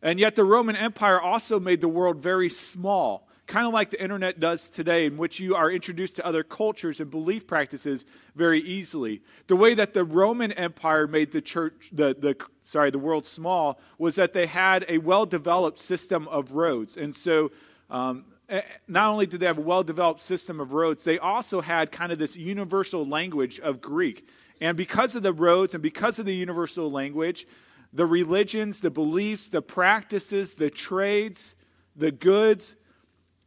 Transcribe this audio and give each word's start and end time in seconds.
And 0.00 0.18
yet, 0.18 0.34
the 0.34 0.44
Roman 0.44 0.76
Empire 0.76 1.20
also 1.20 1.60
made 1.60 1.82
the 1.82 1.88
world 1.88 2.22
very 2.22 2.48
small, 2.48 3.28
kind 3.46 3.66
of 3.66 3.74
like 3.74 3.90
the 3.90 4.02
internet 4.02 4.40
does 4.40 4.70
today, 4.70 5.04
in 5.04 5.18
which 5.18 5.38
you 5.38 5.54
are 5.54 5.70
introduced 5.70 6.16
to 6.16 6.26
other 6.26 6.42
cultures 6.42 6.98
and 6.98 7.10
belief 7.10 7.46
practices 7.46 8.06
very 8.34 8.60
easily. 8.60 9.20
The 9.46 9.56
way 9.56 9.74
that 9.74 9.92
the 9.92 10.04
Roman 10.04 10.52
Empire 10.52 11.06
made 11.06 11.32
the 11.32 11.42
church, 11.42 11.90
the, 11.92 12.16
the 12.18 12.34
sorry, 12.62 12.90
the 12.90 12.98
world 12.98 13.26
small, 13.26 13.78
was 13.98 14.14
that 14.14 14.32
they 14.32 14.46
had 14.46 14.86
a 14.88 14.96
well 14.96 15.26
developed 15.26 15.78
system 15.78 16.28
of 16.28 16.52
roads. 16.52 16.96
And 16.96 17.14
so, 17.14 17.52
um, 17.90 18.24
Eh, 18.52 18.60
not 18.86 19.06
only 19.06 19.24
did 19.24 19.40
they 19.40 19.46
have 19.46 19.56
a 19.56 19.62
well 19.62 19.82
developed 19.82 20.20
system 20.20 20.60
of 20.60 20.74
roads, 20.74 21.04
they 21.04 21.18
also 21.18 21.62
had 21.62 21.90
kind 21.90 22.12
of 22.12 22.18
this 22.18 22.36
universal 22.36 23.06
language 23.06 23.58
of 23.58 23.80
Greek. 23.80 24.28
And 24.60 24.76
because 24.76 25.16
of 25.16 25.22
the 25.22 25.32
roads 25.32 25.74
and 25.74 25.82
because 25.82 26.18
of 26.18 26.26
the 26.26 26.34
universal 26.34 26.90
language, 26.90 27.46
the 27.94 28.04
religions, 28.04 28.80
the 28.80 28.90
beliefs, 28.90 29.48
the 29.48 29.62
practices, 29.62 30.54
the 30.54 30.68
trades, 30.68 31.54
the 31.96 32.12
goods 32.12 32.76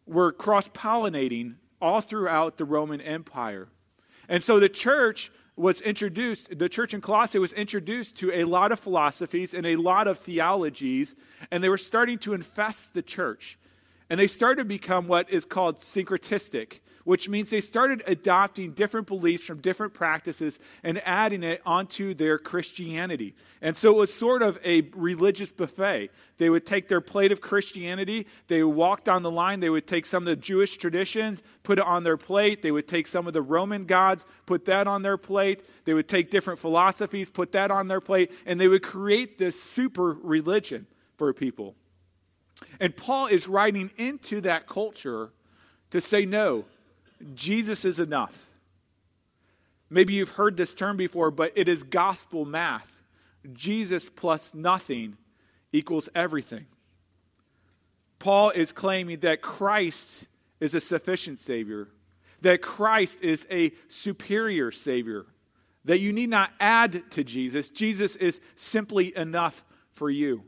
were 0.07 0.31
cross 0.31 0.69
pollinating 0.69 1.55
all 1.79 2.01
throughout 2.01 2.57
the 2.57 2.65
Roman 2.65 2.99
Empire. 2.99 3.67
And 4.27 4.41
so 4.41 4.59
the 4.59 4.69
church 4.69 5.31
was 5.55 5.81
introduced, 5.81 6.57
the 6.57 6.67
church 6.67 6.95
in 6.95 7.01
Colossae 7.01 7.37
was 7.37 7.53
introduced 7.53 8.17
to 8.17 8.31
a 8.33 8.43
lot 8.43 8.71
of 8.71 8.79
philosophies 8.79 9.53
and 9.53 9.67
a 9.67 9.75
lot 9.75 10.07
of 10.07 10.17
theologies, 10.17 11.15
and 11.51 11.63
they 11.63 11.69
were 11.69 11.77
starting 11.77 12.17
to 12.19 12.33
infest 12.33 12.95
the 12.95 13.03
church. 13.03 13.59
And 14.09 14.19
they 14.19 14.27
started 14.27 14.63
to 14.63 14.65
become 14.65 15.07
what 15.07 15.29
is 15.31 15.45
called 15.45 15.77
syncretistic, 15.77 16.79
which 17.05 17.27
means 17.29 17.49
they 17.49 17.61
started 17.61 18.03
adopting 18.05 18.71
different 18.71 19.07
beliefs 19.07 19.45
from 19.45 19.61
different 19.61 19.93
practices 19.93 20.59
and 20.83 21.01
adding 21.05 21.43
it 21.43 21.61
onto 21.65 22.13
their 22.13 22.37
Christianity. 22.37 23.35
And 23.61 23.75
so 23.75 23.91
it 23.91 23.97
was 23.97 24.13
sort 24.13 24.43
of 24.43 24.59
a 24.63 24.81
religious 24.95 25.51
buffet. 25.51 26.09
They 26.37 26.49
would 26.49 26.65
take 26.65 26.87
their 26.87 27.01
plate 27.01 27.31
of 27.31 27.41
Christianity, 27.41 28.27
they 28.47 28.63
would 28.63 28.75
walk 28.75 29.03
down 29.03 29.23
the 29.23 29.31
line, 29.31 29.59
they 29.59 29.69
would 29.69 29.87
take 29.87 30.05
some 30.05 30.23
of 30.23 30.27
the 30.27 30.35
Jewish 30.35 30.77
traditions, 30.77 31.41
put 31.63 31.79
it 31.79 31.85
on 31.85 32.03
their 32.03 32.17
plate, 32.17 32.61
they 32.61 32.71
would 32.71 32.87
take 32.87 33.07
some 33.07 33.25
of 33.25 33.33
the 33.33 33.41
Roman 33.41 33.85
gods, 33.85 34.25
put 34.45 34.65
that 34.65 34.87
on 34.87 35.01
their 35.01 35.17
plate, 35.17 35.63
they 35.85 35.93
would 35.93 36.07
take 36.07 36.29
different 36.29 36.59
philosophies, 36.59 37.29
put 37.29 37.51
that 37.53 37.71
on 37.71 37.87
their 37.87 38.01
plate, 38.01 38.31
and 38.45 38.59
they 38.59 38.67
would 38.67 38.83
create 38.83 39.37
this 39.37 39.61
super 39.61 40.13
religion 40.13 40.87
for 41.17 41.33
people. 41.33 41.75
And 42.79 42.95
Paul 42.95 43.27
is 43.27 43.47
writing 43.47 43.91
into 43.97 44.41
that 44.41 44.67
culture 44.67 45.31
to 45.91 46.01
say, 46.01 46.25
no, 46.25 46.65
Jesus 47.33 47.85
is 47.85 47.99
enough. 47.99 48.49
Maybe 49.89 50.13
you've 50.13 50.29
heard 50.29 50.57
this 50.57 50.73
term 50.73 50.97
before, 50.97 51.31
but 51.31 51.53
it 51.55 51.69
is 51.69 51.83
gospel 51.83 52.43
math. 52.45 53.01
Jesus 53.53 54.09
plus 54.09 54.53
nothing 54.53 55.17
equals 55.71 56.09
everything. 56.15 56.65
Paul 58.19 58.49
is 58.49 58.71
claiming 58.71 59.19
that 59.19 59.41
Christ 59.41 60.25
is 60.59 60.73
a 60.73 60.79
sufficient 60.79 61.37
Savior, 61.37 61.89
that 62.41 62.61
Christ 62.61 63.21
is 63.23 63.45
a 63.51 63.71
superior 63.87 64.71
Savior, 64.71 65.25
that 65.83 65.99
you 65.99 66.11
need 66.11 66.29
not 66.29 66.51
add 66.59 67.03
to 67.11 67.23
Jesus. 67.23 67.69
Jesus 67.69 68.15
is 68.15 68.41
simply 68.55 69.15
enough 69.15 69.63
for 69.93 70.09
you. 70.09 70.43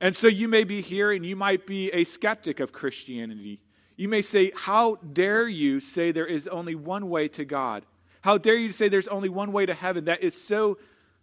And 0.00 0.14
so 0.14 0.28
you 0.28 0.48
may 0.48 0.64
be 0.64 0.80
here 0.80 1.10
and 1.10 1.26
you 1.26 1.36
might 1.36 1.66
be 1.66 1.90
a 1.90 2.04
skeptic 2.04 2.60
of 2.60 2.72
Christianity. 2.72 3.60
You 3.96 4.08
may 4.08 4.22
say, 4.22 4.52
How 4.54 4.96
dare 4.96 5.48
you 5.48 5.80
say 5.80 6.12
there 6.12 6.26
is 6.26 6.46
only 6.46 6.74
one 6.74 7.08
way 7.08 7.28
to 7.28 7.44
God? 7.44 7.84
How 8.22 8.38
dare 8.38 8.56
you 8.56 8.72
say 8.72 8.88
there's 8.88 9.08
only 9.08 9.28
one 9.28 9.52
way 9.52 9.66
to 9.66 9.74
heaven? 9.74 10.04
That 10.04 10.22
is 10.22 10.40
so 10.40 10.78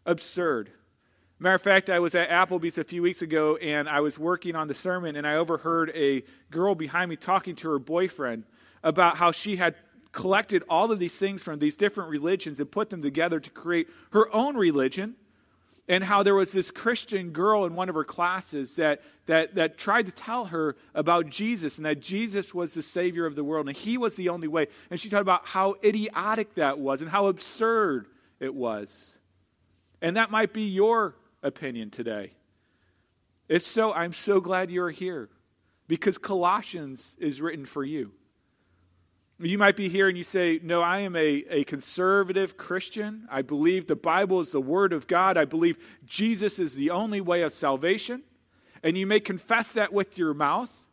absurd. 0.06 0.72
Matter 1.40 1.56
of 1.56 1.62
fact, 1.62 1.90
I 1.90 2.00
was 2.00 2.16
at 2.16 2.30
Applebee's 2.30 2.78
a 2.78 2.84
few 2.84 3.02
weeks 3.02 3.22
ago 3.22 3.58
and 3.58 3.90
I 3.90 4.00
was 4.00 4.18
working 4.18 4.56
on 4.56 4.68
the 4.68 4.74
sermon 4.74 5.18
and 5.18 5.28
I 5.28 5.36
overheard 5.36 5.92
a 5.94 6.24
girl 6.50 6.76
behind 6.76 7.10
me 7.10 7.18
talking 7.18 7.56
to 7.58 7.70
her 7.72 7.80
boyfriend 7.80 8.46
about 8.84 9.18
how 9.18 9.32
she 9.32 9.58
had 9.58 9.76
collected 10.14 10.64
all 10.70 10.94
of 10.94 11.00
these 11.00 11.18
things 11.18 11.44
from 11.44 11.60
these 11.60 11.76
different 11.76 12.10
religions 12.10 12.62
and 12.62 12.72
put 12.72 12.90
them 12.90 13.02
together 13.02 13.42
to 13.42 13.50
create 13.50 13.90
her 14.14 14.34
own 14.34 14.56
religion 14.56 15.16
and 15.88 16.04
how 16.04 16.24
there 16.24 16.34
was 16.34 16.52
this 16.52 16.72
Christian 16.72 17.30
girl 17.30 17.66
in 17.66 17.76
one 17.76 17.90
of 17.90 17.96
her 17.96 18.04
classes 18.04 18.76
that, 18.78 19.02
that, 19.28 19.56
that 19.56 19.78
tried 19.78 20.08
to 20.08 20.12
tell 20.12 20.46
her 20.46 20.76
about 20.96 21.30
Jesus 21.30 21.78
and 21.78 21.86
that 21.86 22.00
Jesus 22.00 22.54
was 22.54 22.74
the 22.74 22.82
Savior 22.82 23.26
of 23.26 23.36
the 23.36 23.44
world 23.44 23.68
and 23.68 23.78
He 23.78 23.98
was 23.98 24.16
the 24.16 24.30
only 24.30 24.48
way. 24.48 24.68
And 24.90 25.00
she 25.00 25.10
talked 25.10 25.22
about 25.22 25.46
how 25.46 25.76
idiotic 25.84 26.56
that 26.56 26.80
was 26.80 27.02
and 27.02 27.12
how 27.12 27.28
absurd 27.28 28.08
it 28.40 28.54
was. 28.54 29.20
And 30.02 30.18
that 30.18 30.32
might 30.32 30.54
be 30.54 30.64
your 30.64 31.16
opinion 31.44 31.92
today. 31.92 32.32
If 33.48 33.62
so, 33.62 33.94
I'm 33.94 34.14
so 34.14 34.42
glad 34.42 34.72
you're 34.72 34.90
here 34.90 35.30
because 35.88 36.18
Colossians 36.18 37.16
is 37.20 37.42
written 37.42 37.66
for 37.66 37.84
you. 37.84 38.12
You 39.40 39.58
might 39.58 39.76
be 39.76 39.90
here 39.90 40.08
and 40.08 40.18
you 40.18 40.24
say, 40.24 40.60
No, 40.64 40.82
I 40.82 41.00
am 41.00 41.16
a, 41.16 41.44
a 41.50 41.64
conservative 41.66 42.56
Christian. 42.56 43.28
I 43.30 43.42
believe 43.42 43.88
the 43.88 43.96
Bible 43.96 44.40
is 44.40 44.52
the 44.52 44.62
Word 44.62 44.94
of 44.94 45.08
God. 45.08 45.36
I 45.36 45.46
believe 45.46 45.78
Jesus 46.06 46.58
is 46.58 46.76
the 46.76 46.92
only 46.92 47.20
way 47.20 47.42
of 47.42 47.52
salvation. 47.52 48.24
And 48.82 48.98
you 48.98 49.06
may 49.06 49.20
confess 49.20 49.74
that 49.74 49.92
with 49.92 50.18
your 50.18 50.34
mouth, 50.34 50.86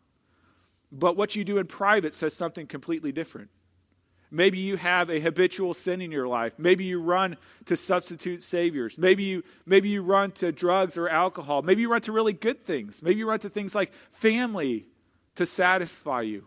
but 0.91 1.17
what 1.17 1.37
you 1.37 1.45
do 1.45 1.59
in 1.59 1.67
private 1.67 2.15
says 2.15 2.35
something 2.35 2.67
completely 2.67 3.13
different. 3.13 3.51
Maybe 4.31 4.59
you 4.59 4.77
have 4.77 5.11
a 5.11 5.21
habitual 5.21 5.75
sin 5.75 6.01
in 6.01 6.11
your 6.11 6.27
life. 6.27 6.55
Maybe 6.59 6.85
you 6.85 7.03
run 7.03 7.37
to 7.67 7.77
substitute 7.77 8.43
saviors. 8.43 8.99
Maybe 8.99 9.25
you, 9.25 9.45
maybe 9.67 9.91
you 9.91 10.03
run 10.03 10.33
to 10.33 10.51
drugs 10.51 10.97
or 10.97 11.07
alcohol. 11.07 11.61
Maybe 11.61 11.83
you 11.83 11.93
run 11.93 12.01
to 12.03 12.13
really 12.13 12.33
good 12.33 12.65
things. 12.65 13.03
Maybe 13.03 13.19
you 13.19 13.29
run 13.29 13.41
to 13.41 13.51
things 13.51 13.75
like 13.75 13.93
family 14.11 14.87
to 15.35 15.45
satisfy 15.45 16.23
you 16.23 16.47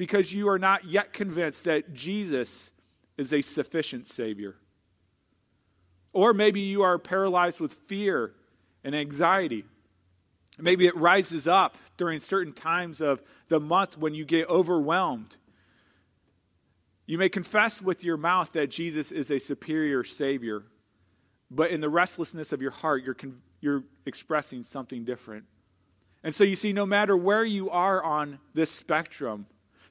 because 0.00 0.32
you 0.32 0.48
are 0.48 0.58
not 0.58 0.86
yet 0.86 1.12
convinced 1.12 1.64
that 1.64 1.92
Jesus 1.92 2.72
is 3.18 3.34
a 3.34 3.42
sufficient 3.42 4.06
Savior. 4.06 4.56
Or 6.14 6.32
maybe 6.32 6.60
you 6.60 6.80
are 6.80 6.98
paralyzed 6.98 7.60
with 7.60 7.74
fear 7.74 8.32
and 8.82 8.94
anxiety. 8.94 9.66
Maybe 10.58 10.86
it 10.86 10.96
rises 10.96 11.46
up 11.46 11.76
during 11.98 12.18
certain 12.18 12.54
times 12.54 13.02
of 13.02 13.22
the 13.48 13.60
month 13.60 13.98
when 13.98 14.14
you 14.14 14.24
get 14.24 14.48
overwhelmed. 14.48 15.36
You 17.04 17.18
may 17.18 17.28
confess 17.28 17.82
with 17.82 18.02
your 18.02 18.16
mouth 18.16 18.52
that 18.52 18.70
Jesus 18.70 19.12
is 19.12 19.30
a 19.30 19.38
superior 19.38 20.02
Savior, 20.02 20.62
but 21.50 21.72
in 21.72 21.82
the 21.82 21.90
restlessness 21.90 22.52
of 22.54 22.62
your 22.62 22.70
heart, 22.70 23.04
you're, 23.04 23.12
con- 23.12 23.42
you're 23.60 23.84
expressing 24.06 24.62
something 24.62 25.04
different. 25.04 25.44
And 26.24 26.34
so 26.34 26.42
you 26.42 26.56
see, 26.56 26.72
no 26.72 26.86
matter 26.86 27.18
where 27.18 27.44
you 27.44 27.68
are 27.68 28.02
on 28.02 28.38
this 28.54 28.70
spectrum, 28.70 29.44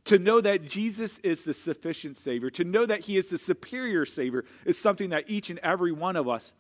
to 0.09 0.17
know 0.17 0.41
that 0.41 0.65
Jesus 0.65 1.19
is 1.19 1.43
the 1.43 1.53
sufficient 1.53 2.17
Savior, 2.17 2.49
to 2.49 2.63
know 2.63 2.83
that 2.83 3.01
He 3.01 3.15
is 3.15 3.29
the 3.29 3.37
superior 3.37 4.07
Savior, 4.07 4.43
is 4.65 4.75
something 4.75 5.11
that 5.11 5.29
each 5.29 5.51
and 5.51 5.59
every 5.59 5.91
one 5.91 6.15
of 6.15 6.27
us 6.27 6.55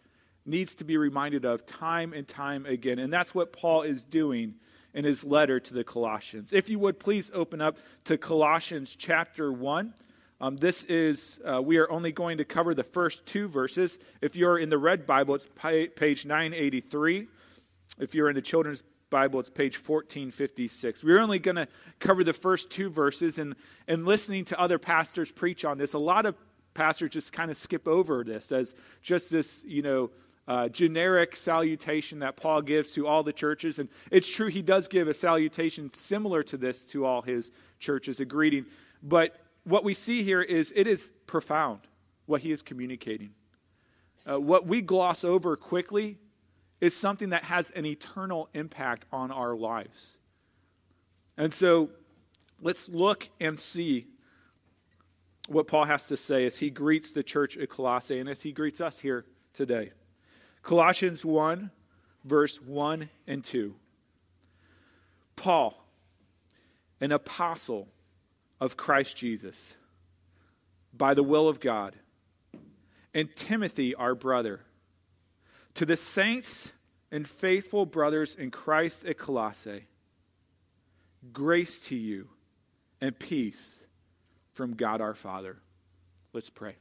needs 0.45 0.75
to 0.75 0.83
be 0.83 0.97
reminded 0.97 1.45
of 1.45 1.65
time 1.65 2.13
and 2.13 2.27
time 2.27 2.67
again. 2.67 2.99
And 2.99 3.11
that's 3.11 3.33
what 3.33 3.51
Paul 3.51 3.81
is 3.81 4.03
doing 4.03 4.53
in 4.93 5.03
his 5.03 5.23
letter 5.23 5.59
to 5.59 5.73
the 5.73 5.83
Colossians. 5.83 6.53
If 6.53 6.69
you 6.69 6.77
would 6.77 6.99
please 6.99 7.31
open 7.33 7.59
up 7.59 7.77
to 8.03 8.19
Colossians 8.19 8.95
chapter 8.95 9.51
1. 9.51 9.95
Um, 10.41 10.57
this 10.57 10.83
is, 10.83 11.39
uh, 11.43 11.59
we 11.59 11.77
are 11.77 11.91
only 11.91 12.11
going 12.11 12.37
to 12.37 12.45
cover 12.45 12.75
the 12.75 12.83
first 12.83 13.25
two 13.25 13.47
verses. 13.47 13.97
If 14.21 14.35
you're 14.35 14.59
in 14.59 14.69
the 14.69 14.77
red 14.77 15.07
Bible, 15.07 15.33
it's 15.33 15.47
page 15.55 16.23
983. 16.23 17.27
If 17.97 18.13
you're 18.13 18.29
in 18.29 18.35
the 18.35 18.41
children's 18.43 18.83
Bible, 19.09 19.39
it's 19.39 19.49
page 19.49 19.75
1456. 19.75 21.03
We're 21.03 21.19
only 21.19 21.39
going 21.39 21.55
to 21.55 21.67
cover 21.99 22.23
the 22.23 22.33
first 22.33 22.69
two 22.69 22.89
verses, 22.89 23.39
and, 23.39 23.55
and 23.87 24.05
listening 24.05 24.45
to 24.45 24.59
other 24.59 24.77
pastors 24.77 25.31
preach 25.31 25.65
on 25.65 25.77
this, 25.77 25.93
a 25.93 25.99
lot 25.99 26.25
of 26.25 26.35
pastors 26.73 27.11
just 27.11 27.33
kind 27.33 27.49
of 27.49 27.57
skip 27.57 27.87
over 27.87 28.23
this 28.23 28.51
as 28.51 28.75
just 29.01 29.31
this, 29.31 29.65
you 29.67 29.81
know, 29.81 30.11
uh, 30.47 30.67
generic 30.67 31.35
salutation 31.35 32.19
that 32.19 32.35
Paul 32.35 32.61
gives 32.61 32.91
to 32.93 33.05
all 33.05 33.21
the 33.23 33.33
churches. 33.33 33.79
And 33.79 33.89
it's 34.11 34.27
true, 34.27 34.47
he 34.47 34.61
does 34.61 34.87
give 34.87 35.07
a 35.07 35.13
salutation 35.13 35.89
similar 35.91 36.41
to 36.43 36.57
this 36.57 36.85
to 36.85 37.05
all 37.05 37.21
his 37.21 37.51
churches, 37.79 38.19
a 38.19 38.25
greeting. 38.25 38.65
But 39.03 39.35
what 39.63 39.83
we 39.83 39.93
see 39.93 40.23
here 40.23 40.41
is 40.41 40.73
it 40.75 40.87
is 40.87 41.11
profound 41.27 41.81
what 42.25 42.41
he 42.41 42.51
is 42.51 42.61
communicating. 42.61 43.31
Uh, 44.29 44.39
what 44.39 44.65
we 44.65 44.81
gloss 44.81 45.23
over 45.23 45.55
quickly 45.55 46.17
is 46.81 46.95
something 46.95 47.29
that 47.29 47.43
has 47.43 47.71
an 47.71 47.85
eternal 47.85 48.49
impact 48.53 49.05
on 49.11 49.31
our 49.31 49.55
lives. 49.55 50.17
And 51.37 51.53
so 51.53 51.89
let's 52.61 52.89
look 52.89 53.29
and 53.39 53.59
see 53.59 54.07
what 55.47 55.67
Paul 55.67 55.85
has 55.85 56.07
to 56.07 56.17
say 56.17 56.45
as 56.45 56.59
he 56.59 56.69
greets 56.69 57.11
the 57.11 57.23
church 57.23 57.57
at 57.57 57.69
Colossae 57.69 58.19
and 58.19 58.29
as 58.29 58.43
he 58.43 58.51
greets 58.51 58.81
us 58.81 58.99
here 58.99 59.25
today. 59.53 59.91
Colossians 60.61 61.25
1, 61.25 61.71
verse 62.23 62.61
1 62.61 63.09
and 63.27 63.43
2. 63.43 63.75
Paul, 65.35 65.85
an 67.01 67.11
apostle 67.11 67.87
of 68.59 68.77
Christ 68.77 69.17
Jesus, 69.17 69.73
by 70.93 71.13
the 71.13 71.23
will 71.23 71.47
of 71.47 71.59
God, 71.59 71.95
and 73.13 73.33
Timothy, 73.35 73.95
our 73.95 74.13
brother, 74.13 74.61
to 75.75 75.85
the 75.85 75.97
saints 75.97 76.73
and 77.11 77.27
faithful 77.27 77.85
brothers 77.85 78.35
in 78.35 78.51
Christ 78.51 79.05
at 79.05 79.17
Colossae, 79.17 79.85
grace 81.33 81.79
to 81.87 81.95
you 81.95 82.29
and 83.01 83.17
peace 83.17 83.85
from 84.53 84.75
God 84.75 85.01
our 85.01 85.15
Father. 85.15 85.57
Let's 86.33 86.49
pray. 86.49 86.75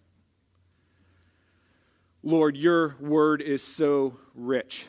Lord, 2.22 2.56
your 2.56 2.96
word 3.00 3.40
is 3.40 3.62
so 3.62 4.16
rich. 4.34 4.86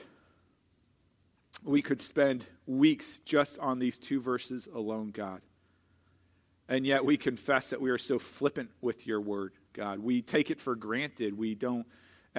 We 1.63 1.81
could 1.81 2.02
spend 2.02 2.45
weeks 2.66 3.19
just 3.25 3.60
on 3.60 3.80
these 3.80 4.00
two 4.00 4.19
verses 4.19 4.68
alone, 4.74 5.12
God. 5.12 5.42
And 6.68 6.86
yet 6.86 7.06
we 7.06 7.18
confess 7.18 7.69
that 7.72 7.81
we 7.81 7.90
are 7.90 7.98
so 7.98 8.19
flippant 8.19 8.69
with 8.81 9.07
your 9.07 9.22
word, 9.22 9.54
God. 9.74 10.00
We 10.00 10.22
take 10.22 10.52
it 10.52 10.60
for 10.60 10.75
granted. 10.75 11.38
We 11.38 11.56
don't 11.56 11.86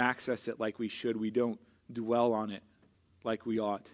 access 0.01 0.49
it 0.49 0.59
like 0.59 0.79
we 0.79 0.89
should. 0.89 1.17
We 1.17 1.31
don't 1.31 1.61
dwell 1.93 2.33
on 2.33 2.51
it 2.51 2.63
like 3.23 3.47
we 3.47 3.61
ought. 3.61 3.91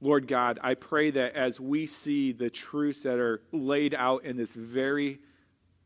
Lord 0.00 0.28
God, 0.28 0.58
I 0.62 0.74
pray 0.74 1.10
that 1.10 1.34
as 1.34 1.58
we 1.58 1.86
see 1.86 2.32
the 2.32 2.50
truths 2.50 3.02
that 3.04 3.18
are 3.18 3.40
laid 3.52 3.94
out 3.94 4.24
in 4.24 4.36
this 4.36 4.54
very 4.54 5.20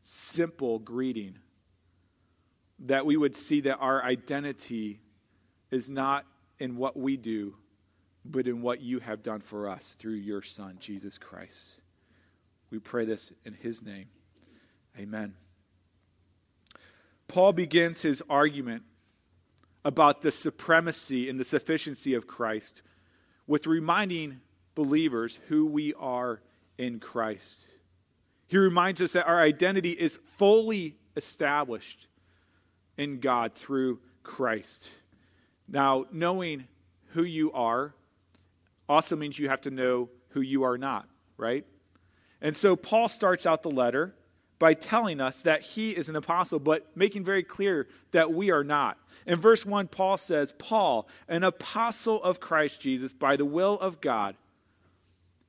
simple 0.01 0.79
greeting, 0.79 1.37
that 2.79 3.05
we 3.05 3.15
would 3.15 3.37
see 3.37 3.61
that 3.61 3.77
our 3.77 4.03
identity 4.03 4.99
is 5.69 5.89
not 5.89 6.25
in 6.59 6.75
what 6.75 6.97
we 6.97 7.15
do, 7.15 7.55
but 8.25 8.47
in 8.47 8.61
what 8.61 8.81
you 8.81 8.99
have 8.99 9.23
done 9.23 9.39
for 9.39 9.69
us 9.69 9.95
through 9.97 10.13
your 10.13 10.41
Son, 10.41 10.77
Jesus 10.79 11.17
Christ. 11.17 11.79
We 12.69 12.79
pray 12.79 13.05
this 13.05 13.31
in 13.45 13.53
his 13.53 13.81
name. 13.81 14.07
Amen. 14.97 15.33
Paul 17.31 17.53
begins 17.53 18.01
his 18.01 18.21
argument 18.29 18.83
about 19.85 20.21
the 20.21 20.33
supremacy 20.33 21.29
and 21.29 21.39
the 21.39 21.45
sufficiency 21.45 22.13
of 22.13 22.27
Christ 22.27 22.81
with 23.47 23.67
reminding 23.67 24.41
believers 24.75 25.39
who 25.47 25.65
we 25.65 25.93
are 25.93 26.41
in 26.77 26.99
Christ. 26.99 27.67
He 28.47 28.57
reminds 28.57 29.01
us 29.01 29.13
that 29.13 29.27
our 29.27 29.41
identity 29.41 29.91
is 29.91 30.17
fully 30.17 30.97
established 31.15 32.07
in 32.97 33.21
God 33.21 33.55
through 33.55 34.01
Christ. 34.23 34.89
Now, 35.69 36.07
knowing 36.11 36.67
who 37.13 37.23
you 37.23 37.53
are 37.53 37.93
also 38.89 39.15
means 39.15 39.39
you 39.39 39.47
have 39.47 39.61
to 39.61 39.71
know 39.71 40.09
who 40.31 40.41
you 40.41 40.63
are 40.63 40.77
not, 40.77 41.07
right? 41.37 41.65
And 42.41 42.57
so 42.57 42.75
Paul 42.75 43.07
starts 43.07 43.45
out 43.45 43.63
the 43.63 43.71
letter 43.71 44.15
by 44.61 44.75
telling 44.75 45.19
us 45.19 45.39
that 45.39 45.63
he 45.63 45.89
is 45.89 46.07
an 46.07 46.15
apostle, 46.15 46.59
but 46.59 46.85
making 46.95 47.23
very 47.23 47.41
clear 47.41 47.87
that 48.11 48.31
we 48.31 48.51
are 48.51 48.63
not. 48.63 48.95
In 49.25 49.39
verse 49.39 49.65
1, 49.65 49.87
Paul 49.87 50.17
says, 50.17 50.53
Paul, 50.59 51.07
an 51.27 51.43
apostle 51.43 52.21
of 52.21 52.39
Christ 52.39 52.79
Jesus 52.79 53.11
by 53.11 53.37
the 53.37 53.43
will 53.43 53.79
of 53.79 54.01
God 54.01 54.35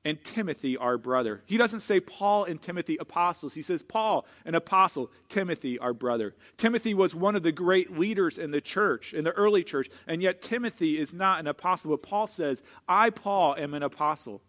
and 0.03 0.21
Timothy, 0.23 0.77
our 0.77 0.97
brother. 0.97 1.43
He 1.45 1.57
doesn't 1.57 1.81
say 1.81 1.99
Paul 1.99 2.45
and 2.45 2.59
Timothy, 2.59 2.97
apostles. 2.99 3.53
He 3.53 3.61
says 3.61 3.83
Paul, 3.83 4.25
an 4.45 4.55
apostle, 4.55 5.11
Timothy, 5.29 5.77
our 5.77 5.93
brother. 5.93 6.33
Timothy 6.57 6.95
was 6.95 7.13
one 7.13 7.35
of 7.35 7.43
the 7.43 7.51
great 7.51 7.95
leaders 7.95 8.39
in 8.39 8.49
the 8.49 8.61
church, 8.61 9.13
in 9.13 9.23
the 9.23 9.31
early 9.33 9.63
church, 9.63 9.89
and 10.07 10.23
yet 10.23 10.41
Timothy 10.41 10.97
is 10.97 11.13
not 11.13 11.39
an 11.39 11.45
apostle. 11.45 11.91
But 11.91 12.01
Paul 12.01 12.25
says, 12.25 12.63
I, 12.87 13.11
Paul, 13.11 13.55
am 13.59 13.75
an 13.75 13.83
apostle. 13.83 14.41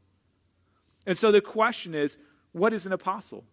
And 1.05 1.19
so 1.19 1.31
the 1.31 1.43
question 1.43 1.95
is, 1.95 2.17
what 2.53 2.73
is 2.73 2.87
an 2.87 2.95
apostle? 2.95 3.45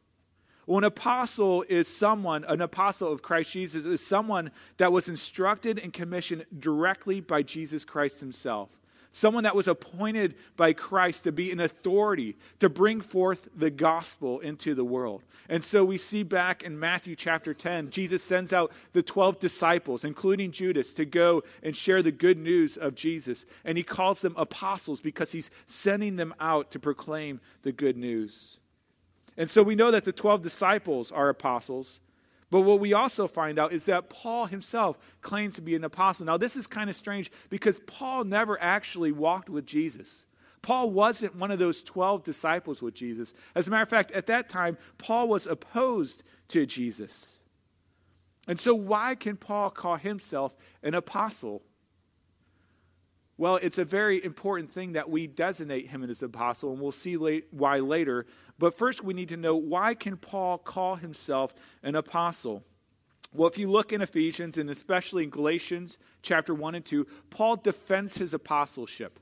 Well, 0.71 0.77
an 0.77 0.85
apostle 0.85 1.65
is 1.67 1.89
someone, 1.89 2.45
an 2.45 2.61
apostle 2.61 3.11
of 3.11 3.21
Christ 3.21 3.51
Jesus 3.51 3.85
is 3.85 3.99
someone 3.99 4.51
that 4.77 4.93
was 4.93 5.09
instructed 5.09 5.77
and 5.77 5.91
commissioned 5.91 6.45
directly 6.57 7.19
by 7.19 7.43
Jesus 7.43 7.83
Christ 7.83 8.21
himself 8.21 8.79
someone 9.13 9.43
that 9.43 9.57
was 9.57 9.67
appointed 9.67 10.35
by 10.55 10.71
Christ 10.71 11.25
to 11.25 11.33
be 11.33 11.51
an 11.51 11.59
authority 11.59 12.37
to 12.59 12.69
bring 12.69 13.01
forth 13.01 13.49
the 13.53 13.69
gospel 13.69 14.39
into 14.39 14.73
the 14.73 14.85
world. 14.85 15.21
And 15.49 15.61
so 15.61 15.83
we 15.83 15.97
see 15.97 16.23
back 16.23 16.63
in 16.63 16.79
Matthew 16.79 17.17
chapter 17.17 17.53
10, 17.53 17.89
Jesus 17.89 18.23
sends 18.23 18.53
out 18.53 18.71
the 18.93 19.03
12 19.03 19.37
disciples, 19.37 20.05
including 20.05 20.51
Judas, 20.51 20.93
to 20.93 21.03
go 21.03 21.43
and 21.61 21.75
share 21.75 22.01
the 22.01 22.13
good 22.13 22.37
news 22.37 22.77
of 22.77 22.95
Jesus. 22.95 23.45
And 23.65 23.77
he 23.77 23.83
calls 23.83 24.21
them 24.21 24.33
apostles 24.37 25.01
because 25.01 25.33
he's 25.33 25.51
sending 25.65 26.15
them 26.15 26.33
out 26.39 26.71
to 26.71 26.79
proclaim 26.79 27.41
the 27.63 27.73
good 27.73 27.97
news. 27.97 28.59
And 29.37 29.49
so 29.49 29.63
we 29.63 29.75
know 29.75 29.91
that 29.91 30.03
the 30.03 30.11
12 30.11 30.41
disciples 30.41 31.11
are 31.11 31.29
apostles. 31.29 31.99
But 32.49 32.61
what 32.61 32.81
we 32.81 32.91
also 32.91 33.27
find 33.27 33.57
out 33.57 33.71
is 33.71 33.85
that 33.85 34.09
Paul 34.09 34.45
himself 34.45 34.97
claims 35.21 35.55
to 35.55 35.61
be 35.61 35.73
an 35.73 35.85
apostle. 35.85 36.25
Now, 36.25 36.37
this 36.37 36.57
is 36.57 36.67
kind 36.67 36.89
of 36.89 36.95
strange 36.95 37.31
because 37.49 37.79
Paul 37.87 38.25
never 38.25 38.61
actually 38.61 39.13
walked 39.13 39.49
with 39.49 39.65
Jesus. 39.65 40.25
Paul 40.61 40.91
wasn't 40.91 41.37
one 41.37 41.49
of 41.49 41.59
those 41.59 41.81
12 41.81 42.23
disciples 42.23 42.81
with 42.81 42.93
Jesus. 42.93 43.33
As 43.55 43.67
a 43.67 43.71
matter 43.71 43.83
of 43.83 43.89
fact, 43.89 44.11
at 44.11 44.27
that 44.27 44.49
time, 44.49 44.77
Paul 44.97 45.29
was 45.29 45.47
opposed 45.47 46.23
to 46.49 46.65
Jesus. 46.65 47.37
And 48.47 48.59
so, 48.59 48.75
why 48.75 49.15
can 49.15 49.37
Paul 49.37 49.69
call 49.69 49.95
himself 49.95 50.55
an 50.83 50.93
apostle? 50.93 51.63
Well, 53.41 53.55
it's 53.55 53.79
a 53.79 53.85
very 53.85 54.23
important 54.23 54.71
thing 54.71 54.91
that 54.91 55.09
we 55.09 55.25
designate 55.25 55.87
him 55.87 56.03
as 56.03 56.21
an 56.21 56.27
apostle, 56.27 56.73
and 56.73 56.79
we'll 56.79 56.91
see 56.91 57.17
late, 57.17 57.47
why 57.49 57.79
later. 57.79 58.27
But 58.59 58.77
first, 58.77 59.03
we 59.03 59.15
need 59.15 59.29
to 59.29 59.35
know 59.35 59.55
why 59.55 59.95
can 59.95 60.15
Paul 60.15 60.59
call 60.59 60.97
himself 60.97 61.55
an 61.81 61.95
apostle? 61.95 62.61
Well, 63.33 63.49
if 63.49 63.57
you 63.57 63.67
look 63.71 63.91
in 63.93 64.03
Ephesians, 64.03 64.59
and 64.59 64.69
especially 64.69 65.23
in 65.23 65.31
Galatians 65.31 65.97
chapter 66.21 66.53
1 66.53 66.75
and 66.75 66.85
2, 66.85 67.07
Paul 67.31 67.55
defends 67.55 68.15
his 68.15 68.35
apostleship. 68.35 69.19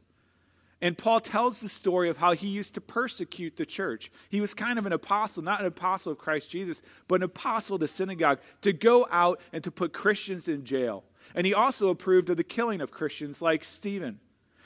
And 0.81 0.97
Paul 0.97 1.21
tells 1.21 1.61
the 1.61 1.69
story 1.69 2.09
of 2.09 2.17
how 2.17 2.33
he 2.33 2.49
used 2.49 2.73
to 2.73 2.81
persecute 2.81 3.55
the 3.55 3.65
church. 3.65 4.11
He 4.27 4.41
was 4.41 4.53
kind 4.53 4.77
of 4.77 4.85
an 4.85 4.91
apostle, 4.91 5.43
not 5.43 5.61
an 5.61 5.67
apostle 5.67 6.11
of 6.11 6.17
Christ 6.17 6.51
Jesus, 6.51 6.81
but 7.07 7.21
an 7.21 7.23
apostle 7.23 7.75
of 7.75 7.79
the 7.79 7.87
synagogue 7.87 8.39
to 8.63 8.73
go 8.73 9.07
out 9.09 9.39
and 9.53 9.63
to 9.63 9.71
put 9.71 9.93
Christians 9.93 10.49
in 10.49 10.65
jail. 10.65 11.05
And 11.35 11.45
he 11.45 11.53
also 11.53 11.89
approved 11.89 12.29
of 12.29 12.37
the 12.37 12.43
killing 12.43 12.81
of 12.81 12.91
Christians 12.91 13.41
like 13.41 13.63
Stephen. 13.63 14.19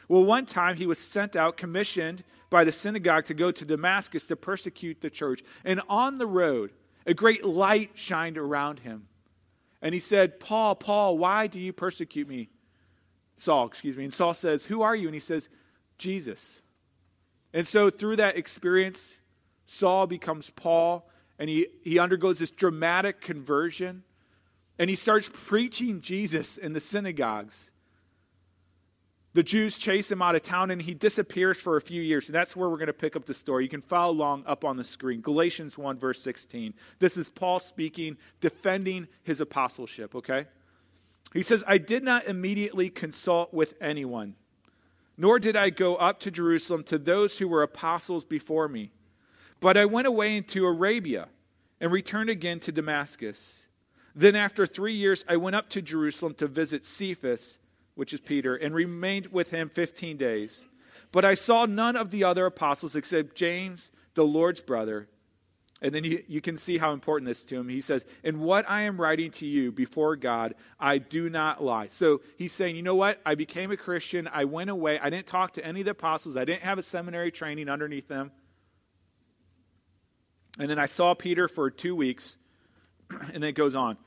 Well, 0.08 0.24
one 0.24 0.46
time 0.46 0.75
he 0.75 0.86
was 0.86 1.00
sent 1.00 1.36
out, 1.36 1.58
commissioned 1.58 2.24
by 2.50 2.63
the 2.63 2.72
synagogue 2.72 3.25
to 3.25 3.34
go 3.34 3.51
to 3.51 3.65
Damascus 3.65 4.25
to 4.25 4.36
persecute 4.36 5.01
the 5.01 5.10
church. 5.10 5.43
And 5.63 5.82
on 5.89 6.17
the 6.17 6.27
road, 6.27 6.72
a 7.05 7.13
great 7.13 7.46
light 7.46 7.91
shined 7.96 8.38
around 8.38 8.79
him. 8.79 9.08
And 9.82 9.93
he 9.93 10.00
said, 10.00 10.39
Paul, 10.39 10.75
Paul, 10.75 11.17
why 11.17 11.48
do 11.48 11.60
you 11.60 11.74
persecute 11.74 12.27
me? 12.27 12.50
Saul, 13.36 13.65
excuse 13.65 13.98
me. 13.98 14.05
And 14.05 14.13
Saul 14.13 14.34
says, 14.34 14.65
Who 14.65 14.82
are 14.82 14.96
you? 14.96 15.08
And 15.08 15.13
he 15.13 15.20
says, 15.20 15.50
Jesus, 15.98 16.62
And 17.53 17.67
so, 17.67 17.89
through 17.89 18.17
that 18.17 18.38
experience, 18.38 19.17
Saul 19.65 20.08
becomes 20.08 20.50
Paul, 20.50 21.10
and 21.39 21.50
he, 21.50 21.67
he 21.84 22.00
undergoes 22.00 22.39
this 22.39 22.51
dramatic 22.51 23.22
conversion, 23.22 24.03
and 24.80 24.89
he 24.89 24.96
starts 24.96 25.30
preaching 25.32 26.01
Jesus 26.01 26.58
in 26.58 26.74
the 26.74 26.80
synagogues. 26.80 27.72
The 29.34 29.44
Jews 29.44 29.80
chase 29.80 30.12
him 30.12 30.22
out 30.22 30.36
of 30.36 30.44
town, 30.44 30.70
and 30.70 30.82
he 30.82 30.94
disappears 30.94 31.60
for 31.60 31.75
a 31.75 31.82
few 31.82 32.01
years. 32.01 32.27
And 32.27 32.36
that's 32.36 32.56
where 32.56 32.70
we're 32.70 32.77
going 32.77 32.88
to 32.88 32.94
pick 32.94 33.15
up 33.15 33.25
the 33.25 33.34
story. 33.34 33.63
You 33.63 33.70
can 33.70 33.82
follow 33.82 34.13
along 34.13 34.44
up 34.46 34.63
on 34.63 34.77
the 34.77 34.84
screen. 34.84 35.22
Galatians 35.22 35.75
1, 35.75 35.98
verse 35.98 36.22
16. 36.22 36.75
This 37.00 37.18
is 37.18 37.32
Paul 37.32 37.60
speaking, 37.60 38.18
defending 38.42 39.08
his 39.24 39.42
apostleship, 39.42 40.13
okay? 40.13 40.46
He 41.34 41.42
says, 41.42 41.63
I 41.65 41.80
did 41.80 42.03
not 42.03 42.25
immediately 42.25 42.92
consult 42.92 43.51
with 43.51 43.74
anyone, 43.82 44.36
nor 45.18 45.39
did 45.39 45.56
I 45.56 45.72
go 45.72 45.96
up 45.96 46.20
to 46.22 46.32
Jerusalem 46.32 46.84
to 46.84 47.00
those 47.00 47.39
who 47.39 47.48
were 47.48 47.63
apostles 47.63 48.25
before 48.25 48.68
me. 48.68 48.92
But 49.60 49.77
I 49.77 49.86
went 49.86 50.06
away 50.06 50.38
into 50.38 50.68
Arabia 50.68 51.30
and 51.80 51.92
returned 51.92 52.30
again 52.30 52.60
to 52.62 52.72
Damascus. 52.72 53.62
Then, 54.15 54.36
after 54.36 54.65
three 54.65 54.93
years, 54.93 55.25
I 55.27 55.38
went 55.38 55.55
up 55.55 55.70
to 55.70 55.82
Jerusalem 55.82 56.36
to 56.36 56.48
visit 56.48 56.86
Cephas, 56.86 57.58
which 57.96 58.13
is 58.13 58.22
Peter, 58.22 58.55
and 58.55 58.75
remained 58.75 59.27
with 59.27 59.51
him 59.51 59.70
15 59.70 60.17
days. 60.17 60.65
But 61.12 61.25
I 61.25 61.34
saw 61.34 61.65
none 61.65 61.96
of 61.96 62.12
the 62.12 62.24
other 62.24 62.46
apostles 62.46 62.96
except 62.96 63.36
James, 63.36 63.91
the 64.13 64.25
Lord's 64.25 64.62
brother. 64.62 65.08
And 65.84 65.93
then 65.93 66.05
you, 66.05 66.24
you 66.27 66.39
can 66.39 66.55
see 66.55 66.77
how 66.77 66.93
important 66.93 67.27
this 67.27 67.39
is 67.39 67.43
to 67.46 67.58
him. 67.58 67.67
He 67.67 67.82
says, 67.82 68.05
In 68.24 68.39
what 68.39 68.70
I 68.70 68.84
am 68.84 69.00
writing 69.00 69.32
to 69.32 69.46
you 69.46 69.70
before 69.72 70.15
God, 70.15 70.55
I 70.79 70.98
do 70.98 71.29
not 71.29 71.62
lie. 71.62 71.88
So 71.88 72.22
he's 72.38 72.53
saying, 72.53 72.77
You 72.77 72.84
know 72.84 72.96
what? 72.96 73.20
I 73.25 73.36
became 73.36 73.70
a 73.70 73.77
Christian. 73.77 74.29
I 74.32 74.46
went 74.46 74.70
away. 74.70 74.98
I 74.98 75.10
didn't 75.10 75.27
talk 75.27 75.53
to 75.53 75.65
any 75.65 75.82
of 75.82 75.86
the 75.86 75.91
apostles. 75.91 76.38
I 76.38 76.46
didn't 76.46 76.62
have 76.62 76.79
a 76.79 76.84
seminary 76.84 77.32
training 77.32 77.67
underneath 77.67 78.08
them. 78.08 78.32
And 80.58 80.70
then 80.70 80.79
I 80.79 80.86
saw 80.86 81.13
Peter 81.15 81.50
for 81.50 81.70
two 81.70 81.96
weeks. 81.96 82.38
and 83.34 83.43
then 83.43 83.50
it 83.50 83.55
goes 83.55 83.75
on. 83.75 83.98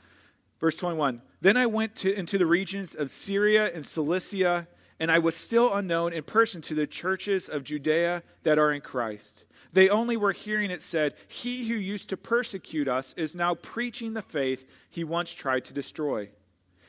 Verse 0.61 0.77
21 0.77 1.21
Then 1.41 1.57
I 1.57 1.67
went 1.67 1.95
to, 1.97 2.13
into 2.13 2.39
the 2.39 2.47
regions 2.47 2.95
of 2.95 3.11
Syria 3.11 3.71
and 3.73 3.87
Cilicia, 3.87 4.69
and 4.99 5.11
I 5.11 5.19
was 5.19 5.37
still 5.37 5.75
unknown 5.75 6.13
in 6.13 6.23
person 6.23 6.63
to 6.63 6.75
the 6.75 6.87
churches 6.87 7.49
of 7.49 7.65
Judea 7.65 8.23
that 8.43 8.59
are 8.59 8.73
in 8.73 8.81
Christ. 8.81 9.45
They 9.73 9.89
only 9.91 10.17
were 10.17 10.33
hearing 10.33 10.71
it 10.71 10.81
said, 10.81 11.15
He 11.29 11.69
who 11.69 11.75
used 11.75 12.09
to 12.09 12.17
persecute 12.17 12.89
us 12.89 13.13
is 13.15 13.35
now 13.35 13.55
preaching 13.55 14.15
the 14.15 14.23
faith 14.23 14.67
he 14.89 15.05
once 15.05 15.33
tried 15.33 15.65
to 15.67 15.75
destroy. 15.75 16.31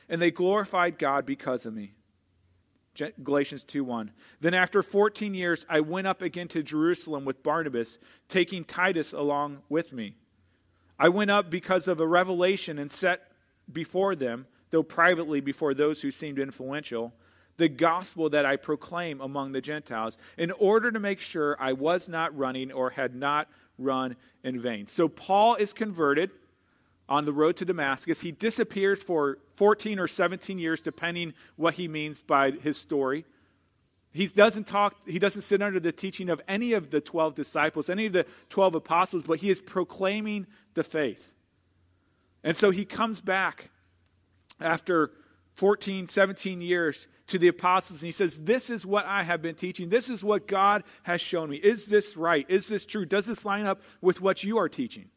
And 0.08 0.22
they 0.22 0.30
glorified 0.30 0.98
God 0.98 1.26
because 1.26 1.66
of 1.66 1.74
me. 1.74 1.92
Galatians 3.22 3.62
2:1. 3.64 4.10
Then 4.40 4.54
after 4.54 4.82
14 4.82 5.34
years 5.34 5.64
I 5.68 5.80
went 5.80 6.06
up 6.06 6.22
again 6.22 6.48
to 6.48 6.62
Jerusalem 6.62 7.24
with 7.24 7.42
Barnabas, 7.42 7.98
taking 8.26 8.64
Titus 8.64 9.12
along 9.12 9.62
with 9.68 9.92
me. 9.92 10.16
I 10.98 11.08
went 11.08 11.30
up 11.30 11.50
because 11.50 11.88
of 11.88 12.00
a 12.00 12.06
revelation 12.06 12.78
and 12.78 12.90
set 12.90 13.30
before 13.72 14.16
them, 14.16 14.46
though 14.70 14.82
privately 14.82 15.40
before 15.40 15.74
those 15.74 16.02
who 16.02 16.10
seemed 16.10 16.38
influential, 16.38 17.12
the 17.56 17.68
gospel 17.68 18.30
that 18.30 18.46
I 18.46 18.56
proclaim 18.56 19.20
among 19.20 19.52
the 19.52 19.60
Gentiles, 19.60 20.16
in 20.36 20.50
order 20.52 20.90
to 20.90 20.98
make 20.98 21.20
sure 21.20 21.56
I 21.60 21.72
was 21.72 22.08
not 22.08 22.36
running 22.36 22.72
or 22.72 22.90
had 22.90 23.14
not 23.14 23.48
run 23.78 24.16
in 24.42 24.60
vain. 24.60 24.86
So 24.86 25.08
Paul 25.08 25.54
is 25.56 25.72
converted 25.72 26.30
on 27.08 27.24
the 27.24 27.32
road 27.32 27.56
to 27.56 27.64
Damascus. 27.64 28.20
He 28.20 28.32
disappears 28.32 29.02
for 29.02 29.38
14 29.56 29.98
or 29.98 30.06
17 30.06 30.58
years, 30.58 30.80
depending 30.80 31.32
what 31.56 31.74
he 31.74 31.88
means 31.88 32.20
by 32.20 32.50
his 32.50 32.76
story. 32.76 33.24
He 34.12 34.26
doesn't 34.26 34.66
talk, 34.66 34.96
he 35.06 35.18
doesn't 35.18 35.42
sit 35.42 35.62
under 35.62 35.80
the 35.80 35.92
teaching 35.92 36.28
of 36.28 36.40
any 36.48 36.72
of 36.72 36.90
the 36.90 37.00
12 37.00 37.34
disciples, 37.34 37.88
any 37.88 38.06
of 38.06 38.12
the 38.12 38.26
12 38.48 38.76
apostles, 38.76 39.24
but 39.24 39.38
he 39.38 39.50
is 39.50 39.60
proclaiming 39.60 40.46
the 40.78 40.84
faith. 40.84 41.32
And 42.42 42.56
so 42.56 42.70
he 42.70 42.84
comes 42.84 43.20
back 43.20 43.70
after 44.60 45.10
14, 45.54 46.08
17 46.08 46.60
years 46.60 47.08
to 47.26 47.38
the 47.38 47.48
apostles 47.48 48.00
and 48.00 48.06
he 48.06 48.12
says, 48.12 48.44
This 48.44 48.70
is 48.70 48.86
what 48.86 49.04
I 49.04 49.24
have 49.24 49.42
been 49.42 49.56
teaching. 49.56 49.88
This 49.88 50.08
is 50.08 50.22
what 50.22 50.46
God 50.46 50.84
has 51.02 51.20
shown 51.20 51.50
me. 51.50 51.56
Is 51.56 51.86
this 51.86 52.16
right? 52.16 52.46
Is 52.48 52.68
this 52.68 52.86
true? 52.86 53.04
Does 53.04 53.26
this 53.26 53.44
line 53.44 53.66
up 53.66 53.82
with 54.00 54.20
what 54.20 54.44
you 54.44 54.58
are 54.58 54.68
teaching? 54.68 55.10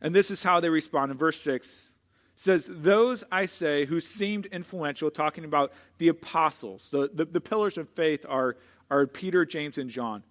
And 0.00 0.14
this 0.14 0.30
is 0.30 0.42
how 0.42 0.58
they 0.58 0.70
respond 0.70 1.12
in 1.12 1.18
verse 1.18 1.40
6 1.42 1.90
says, 2.34 2.66
Those 2.70 3.22
I 3.30 3.44
say 3.44 3.84
who 3.84 4.00
seemed 4.00 4.46
influential, 4.46 5.10
talking 5.10 5.44
about 5.44 5.72
the 5.98 6.08
apostles, 6.08 6.88
the, 6.88 7.10
the, 7.12 7.26
the, 7.26 7.40
pillars 7.42 7.76
of 7.76 7.90
faith 7.90 8.24
are, 8.26 8.56
are 8.90 9.06
Peter, 9.06 9.44
James, 9.44 9.76
and 9.76 9.90
John. 9.90 10.24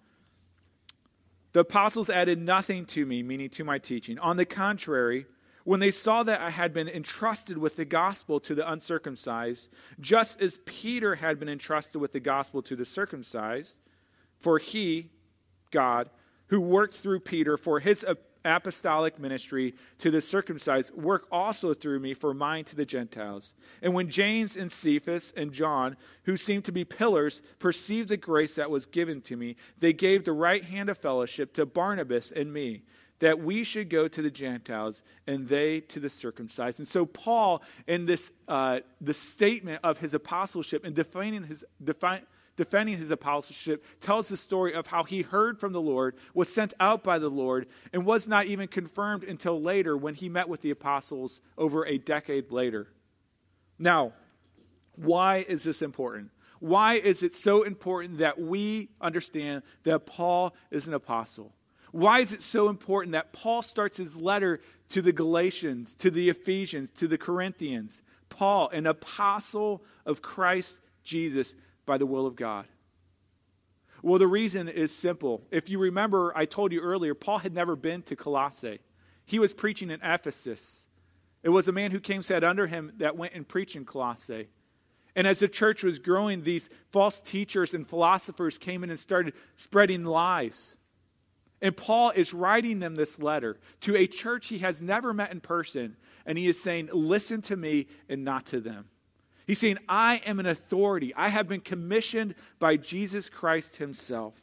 The 1.52 1.60
apostles 1.60 2.08
added 2.08 2.38
nothing 2.38 2.86
to 2.86 3.04
me, 3.04 3.22
meaning 3.22 3.50
to 3.50 3.64
my 3.64 3.78
teaching. 3.78 4.18
On 4.18 4.36
the 4.36 4.44
contrary, 4.44 5.26
when 5.64 5.80
they 5.80 5.90
saw 5.90 6.22
that 6.22 6.40
I 6.40 6.50
had 6.50 6.72
been 6.72 6.88
entrusted 6.88 7.58
with 7.58 7.76
the 7.76 7.84
gospel 7.84 8.40
to 8.40 8.54
the 8.54 8.70
uncircumcised, 8.70 9.68
just 10.00 10.40
as 10.40 10.58
Peter 10.64 11.16
had 11.16 11.38
been 11.38 11.48
entrusted 11.48 12.00
with 12.00 12.12
the 12.12 12.20
gospel 12.20 12.62
to 12.62 12.76
the 12.76 12.84
circumcised, 12.84 13.78
for 14.38 14.58
he, 14.58 15.10
God, 15.70 16.08
who 16.46 16.60
worked 16.60 16.94
through 16.94 17.20
Peter 17.20 17.56
for 17.56 17.80
his 17.80 18.04
apostolic 18.44 19.18
ministry 19.18 19.74
to 19.98 20.10
the 20.10 20.20
circumcised, 20.20 20.94
work 20.94 21.26
also 21.30 21.74
through 21.74 22.00
me 22.00 22.14
for 22.14 22.34
mine 22.34 22.64
to 22.64 22.76
the 22.76 22.84
Gentiles. 22.84 23.52
And 23.82 23.94
when 23.94 24.10
James 24.10 24.56
and 24.56 24.70
Cephas 24.70 25.32
and 25.36 25.52
John, 25.52 25.96
who 26.24 26.36
seemed 26.36 26.64
to 26.64 26.72
be 26.72 26.84
pillars, 26.84 27.42
perceived 27.58 28.08
the 28.08 28.16
grace 28.16 28.54
that 28.56 28.70
was 28.70 28.86
given 28.86 29.20
to 29.22 29.36
me, 29.36 29.56
they 29.78 29.92
gave 29.92 30.24
the 30.24 30.32
right 30.32 30.64
hand 30.64 30.88
of 30.88 30.98
fellowship 30.98 31.52
to 31.54 31.66
Barnabas 31.66 32.32
and 32.32 32.52
me 32.52 32.82
that 33.20 33.38
we 33.38 33.62
should 33.62 33.88
go 33.88 34.08
to 34.08 34.22
the 34.22 34.30
Gentiles 34.30 35.02
and 35.26 35.48
they 35.48 35.80
to 35.80 36.00
the 36.00 36.10
circumcised. 36.10 36.80
And 36.80 36.88
so, 36.88 37.06
Paul, 37.06 37.62
in 37.86 38.06
this 38.06 38.32
uh, 38.48 38.80
the 39.00 39.14
statement 39.14 39.80
of 39.84 39.98
his 39.98 40.14
apostleship 40.14 40.84
and 40.84 40.96
defining 40.96 41.44
his, 41.44 41.64
defi- 41.82 42.24
defending 42.60 42.98
his 42.98 43.10
apostleship, 43.10 43.82
tells 44.02 44.28
the 44.28 44.36
story 44.36 44.74
of 44.74 44.88
how 44.88 45.02
he 45.02 45.22
heard 45.22 45.58
from 45.58 45.72
the 45.72 45.80
Lord, 45.80 46.14
was 46.34 46.52
sent 46.52 46.74
out 46.78 47.02
by 47.02 47.18
the 47.18 47.30
Lord, 47.30 47.66
and 47.90 48.04
was 48.04 48.28
not 48.28 48.44
even 48.44 48.68
confirmed 48.68 49.24
until 49.24 49.58
later 49.62 49.96
when 49.96 50.14
he 50.14 50.28
met 50.28 50.46
with 50.46 50.60
the 50.60 50.70
apostles 50.70 51.40
over 51.56 51.86
a 51.86 51.96
decade 51.96 52.52
later. 52.52 52.88
Now, 53.78 54.12
why 54.94 55.46
is 55.48 55.62
this 55.62 55.80
important? 55.80 56.32
Why 56.58 56.96
is 56.96 57.22
it 57.22 57.32
so 57.32 57.62
important 57.62 58.18
that 58.18 58.38
we 58.38 58.90
understand 59.00 59.62
that 59.84 60.04
Paul 60.04 60.54
is 60.70 60.86
an 60.86 60.92
apostle? 60.92 61.54
Why 61.92 62.20
is 62.20 62.34
it 62.34 62.42
so 62.42 62.68
important 62.68 63.12
that 63.12 63.32
Paul 63.32 63.62
starts 63.62 63.96
his 63.96 64.20
letter 64.20 64.60
to 64.90 65.00
the 65.00 65.12
Galatians, 65.12 65.94
to 65.94 66.10
the 66.10 66.28
Ephesians, 66.28 66.90
to 66.98 67.08
the 67.08 67.16
Corinthians? 67.16 68.02
Paul, 68.28 68.68
an 68.68 68.86
apostle 68.86 69.82
of 70.04 70.20
Christ 70.20 70.78
Jesus 71.02 71.54
by 71.86 71.98
the 71.98 72.06
will 72.06 72.26
of 72.26 72.36
God. 72.36 72.66
Well, 74.02 74.18
the 74.18 74.26
reason 74.26 74.68
is 74.68 74.94
simple. 74.94 75.42
If 75.50 75.68
you 75.68 75.78
remember, 75.78 76.32
I 76.36 76.46
told 76.46 76.72
you 76.72 76.80
earlier, 76.80 77.14
Paul 77.14 77.38
had 77.38 77.54
never 77.54 77.76
been 77.76 78.02
to 78.02 78.16
Colossae. 78.16 78.80
He 79.26 79.38
was 79.38 79.52
preaching 79.52 79.90
in 79.90 80.00
Ephesus. 80.02 80.86
It 81.42 81.50
was 81.50 81.68
a 81.68 81.72
man 81.72 81.90
who 81.90 82.00
came 82.00 82.22
sat 82.22 82.44
under 82.44 82.66
him 82.66 82.92
that 82.96 83.16
went 83.16 83.34
and 83.34 83.46
preached 83.46 83.76
in 83.76 83.84
Colossae. 83.84 84.48
And 85.16 85.26
as 85.26 85.40
the 85.40 85.48
church 85.48 85.82
was 85.82 85.98
growing, 85.98 86.42
these 86.42 86.70
false 86.90 87.20
teachers 87.20 87.74
and 87.74 87.88
philosophers 87.88 88.58
came 88.58 88.84
in 88.84 88.90
and 88.90 89.00
started 89.00 89.34
spreading 89.56 90.04
lies. 90.04 90.76
And 91.62 91.76
Paul 91.76 92.10
is 92.10 92.32
writing 92.32 92.78
them 92.78 92.94
this 92.94 93.18
letter 93.18 93.58
to 93.80 93.96
a 93.96 94.06
church 94.06 94.48
he 94.48 94.58
has 94.58 94.80
never 94.80 95.12
met 95.12 95.30
in 95.30 95.40
person, 95.40 95.96
and 96.24 96.38
he 96.38 96.48
is 96.48 96.62
saying, 96.62 96.88
Listen 96.92 97.42
to 97.42 97.56
me 97.56 97.86
and 98.08 98.24
not 98.24 98.46
to 98.46 98.60
them. 98.60 98.88
He's 99.50 99.58
saying, 99.58 99.78
I 99.88 100.22
am 100.26 100.38
an 100.38 100.46
authority. 100.46 101.12
I 101.16 101.28
have 101.28 101.48
been 101.48 101.60
commissioned 101.60 102.36
by 102.60 102.76
Jesus 102.76 103.28
Christ 103.28 103.78
himself. 103.78 104.40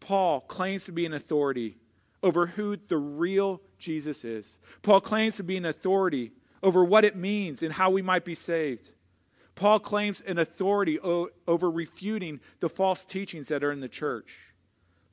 Paul 0.00 0.42
claims 0.42 0.84
to 0.84 0.92
be 0.92 1.06
an 1.06 1.14
authority 1.14 1.78
over 2.22 2.44
who 2.44 2.76
the 2.76 2.98
real 2.98 3.62
Jesus 3.78 4.22
is. 4.22 4.58
Paul 4.82 5.00
claims 5.00 5.36
to 5.36 5.42
be 5.42 5.56
an 5.56 5.64
authority 5.64 6.32
over 6.62 6.84
what 6.84 7.06
it 7.06 7.16
means 7.16 7.62
and 7.62 7.72
how 7.72 7.88
we 7.88 8.02
might 8.02 8.26
be 8.26 8.34
saved. 8.34 8.90
Paul 9.54 9.80
claims 9.80 10.20
an 10.20 10.38
authority 10.38 10.98
over 10.98 11.70
refuting 11.70 12.38
the 12.58 12.68
false 12.68 13.06
teachings 13.06 13.48
that 13.48 13.64
are 13.64 13.72
in 13.72 13.80
the 13.80 13.88
church. 13.88 14.52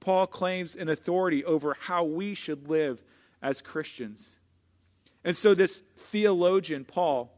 Paul 0.01 0.27
claims 0.27 0.75
an 0.75 0.89
authority 0.89 1.45
over 1.45 1.77
how 1.79 2.03
we 2.03 2.33
should 2.33 2.67
live 2.67 3.01
as 3.41 3.61
Christians. 3.61 4.35
And 5.23 5.37
so, 5.37 5.53
this 5.53 5.83
theologian, 5.95 6.83
Paul, 6.83 7.36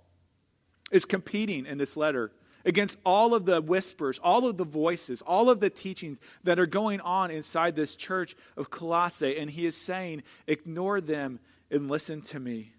is 0.92 1.06
competing 1.06 1.66
in 1.66 1.78
this 1.78 1.98
letter 1.98 2.32
against 2.66 2.98
all 3.06 3.34
of 3.34 3.46
the 3.46 3.62
whispers, 3.62 4.20
all 4.20 4.48
of 4.48 4.58
the 4.58 4.66
voices, 4.66 5.22
all 5.22 5.50
of 5.50 5.60
the 5.60 5.70
teachings 5.70 6.20
that 6.44 6.60
are 6.60 6.66
going 6.66 7.00
on 7.02 7.32
inside 7.32 7.76
this 7.76 7.96
church 7.96 8.36
of 8.58 8.70
Colossae. 8.70 9.38
And 9.38 9.50
he 9.50 9.66
is 9.66 9.78
saying, 9.78 10.24
ignore 10.48 11.02
them 11.02 11.40
and 11.72 11.90
listen 11.90 12.22
to 12.24 12.40
me. 12.40 12.74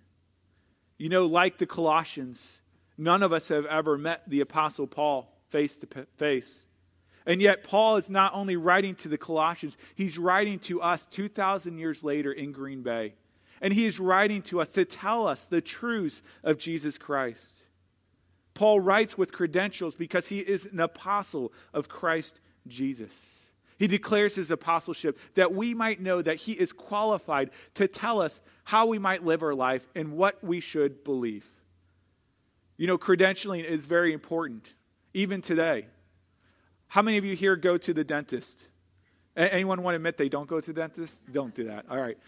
You 0.98 1.08
know, 1.08 1.26
like 1.26 1.58
the 1.58 1.66
Colossians, 1.66 2.60
none 2.98 3.22
of 3.22 3.32
us 3.32 3.48
have 3.48 3.64
ever 3.66 3.96
met 3.96 4.22
the 4.28 4.40
Apostle 4.40 4.86
Paul 4.86 5.34
face 5.48 5.78
to 5.78 6.06
face. 6.16 6.66
And 7.26 7.40
yet, 7.40 7.64
Paul 7.64 7.96
is 7.96 8.10
not 8.10 8.34
only 8.34 8.56
writing 8.56 8.94
to 8.96 9.08
the 9.08 9.18
Colossians, 9.18 9.76
he's 9.94 10.18
writing 10.18 10.58
to 10.60 10.82
us 10.82 11.06
2,000 11.06 11.78
years 11.78 12.02
later 12.02 12.32
in 12.32 12.52
Green 12.52 12.82
Bay. 12.82 13.14
And 13.60 13.72
he 13.72 13.84
is 13.84 14.00
writing 14.00 14.42
to 14.42 14.60
us 14.60 14.72
to 14.72 14.84
tell 14.84 15.26
us 15.26 15.46
the 15.46 15.60
truths 15.60 16.22
of 16.42 16.58
Jesus 16.58 16.96
Christ. 16.98 17.64
Paul 18.60 18.78
writes 18.78 19.16
with 19.16 19.32
credentials 19.32 19.96
because 19.96 20.28
he 20.28 20.40
is 20.40 20.66
an 20.66 20.80
apostle 20.80 21.50
of 21.72 21.88
Christ 21.88 22.40
Jesus. 22.66 23.50
He 23.78 23.86
declares 23.86 24.34
his 24.34 24.50
apostleship 24.50 25.18
that 25.34 25.54
we 25.54 25.72
might 25.72 25.98
know 25.98 26.20
that 26.20 26.36
he 26.36 26.52
is 26.52 26.70
qualified 26.70 27.52
to 27.76 27.88
tell 27.88 28.20
us 28.20 28.42
how 28.64 28.86
we 28.86 28.98
might 28.98 29.24
live 29.24 29.42
our 29.42 29.54
life 29.54 29.88
and 29.94 30.12
what 30.12 30.44
we 30.44 30.60
should 30.60 31.04
believe. 31.04 31.48
You 32.76 32.86
know, 32.86 32.98
credentialing 32.98 33.64
is 33.64 33.86
very 33.86 34.12
important, 34.12 34.74
even 35.14 35.40
today. 35.40 35.86
How 36.88 37.00
many 37.00 37.16
of 37.16 37.24
you 37.24 37.34
here 37.34 37.56
go 37.56 37.78
to 37.78 37.94
the 37.94 38.04
dentist? 38.04 38.68
Anyone 39.34 39.82
want 39.82 39.94
to 39.94 39.96
admit 39.96 40.18
they 40.18 40.28
don't 40.28 40.46
go 40.46 40.60
to 40.60 40.70
the 40.70 40.78
dentist? 40.78 41.22
Don't 41.32 41.54
do 41.54 41.64
that. 41.64 41.86
All 41.90 41.96
right. 41.96 42.18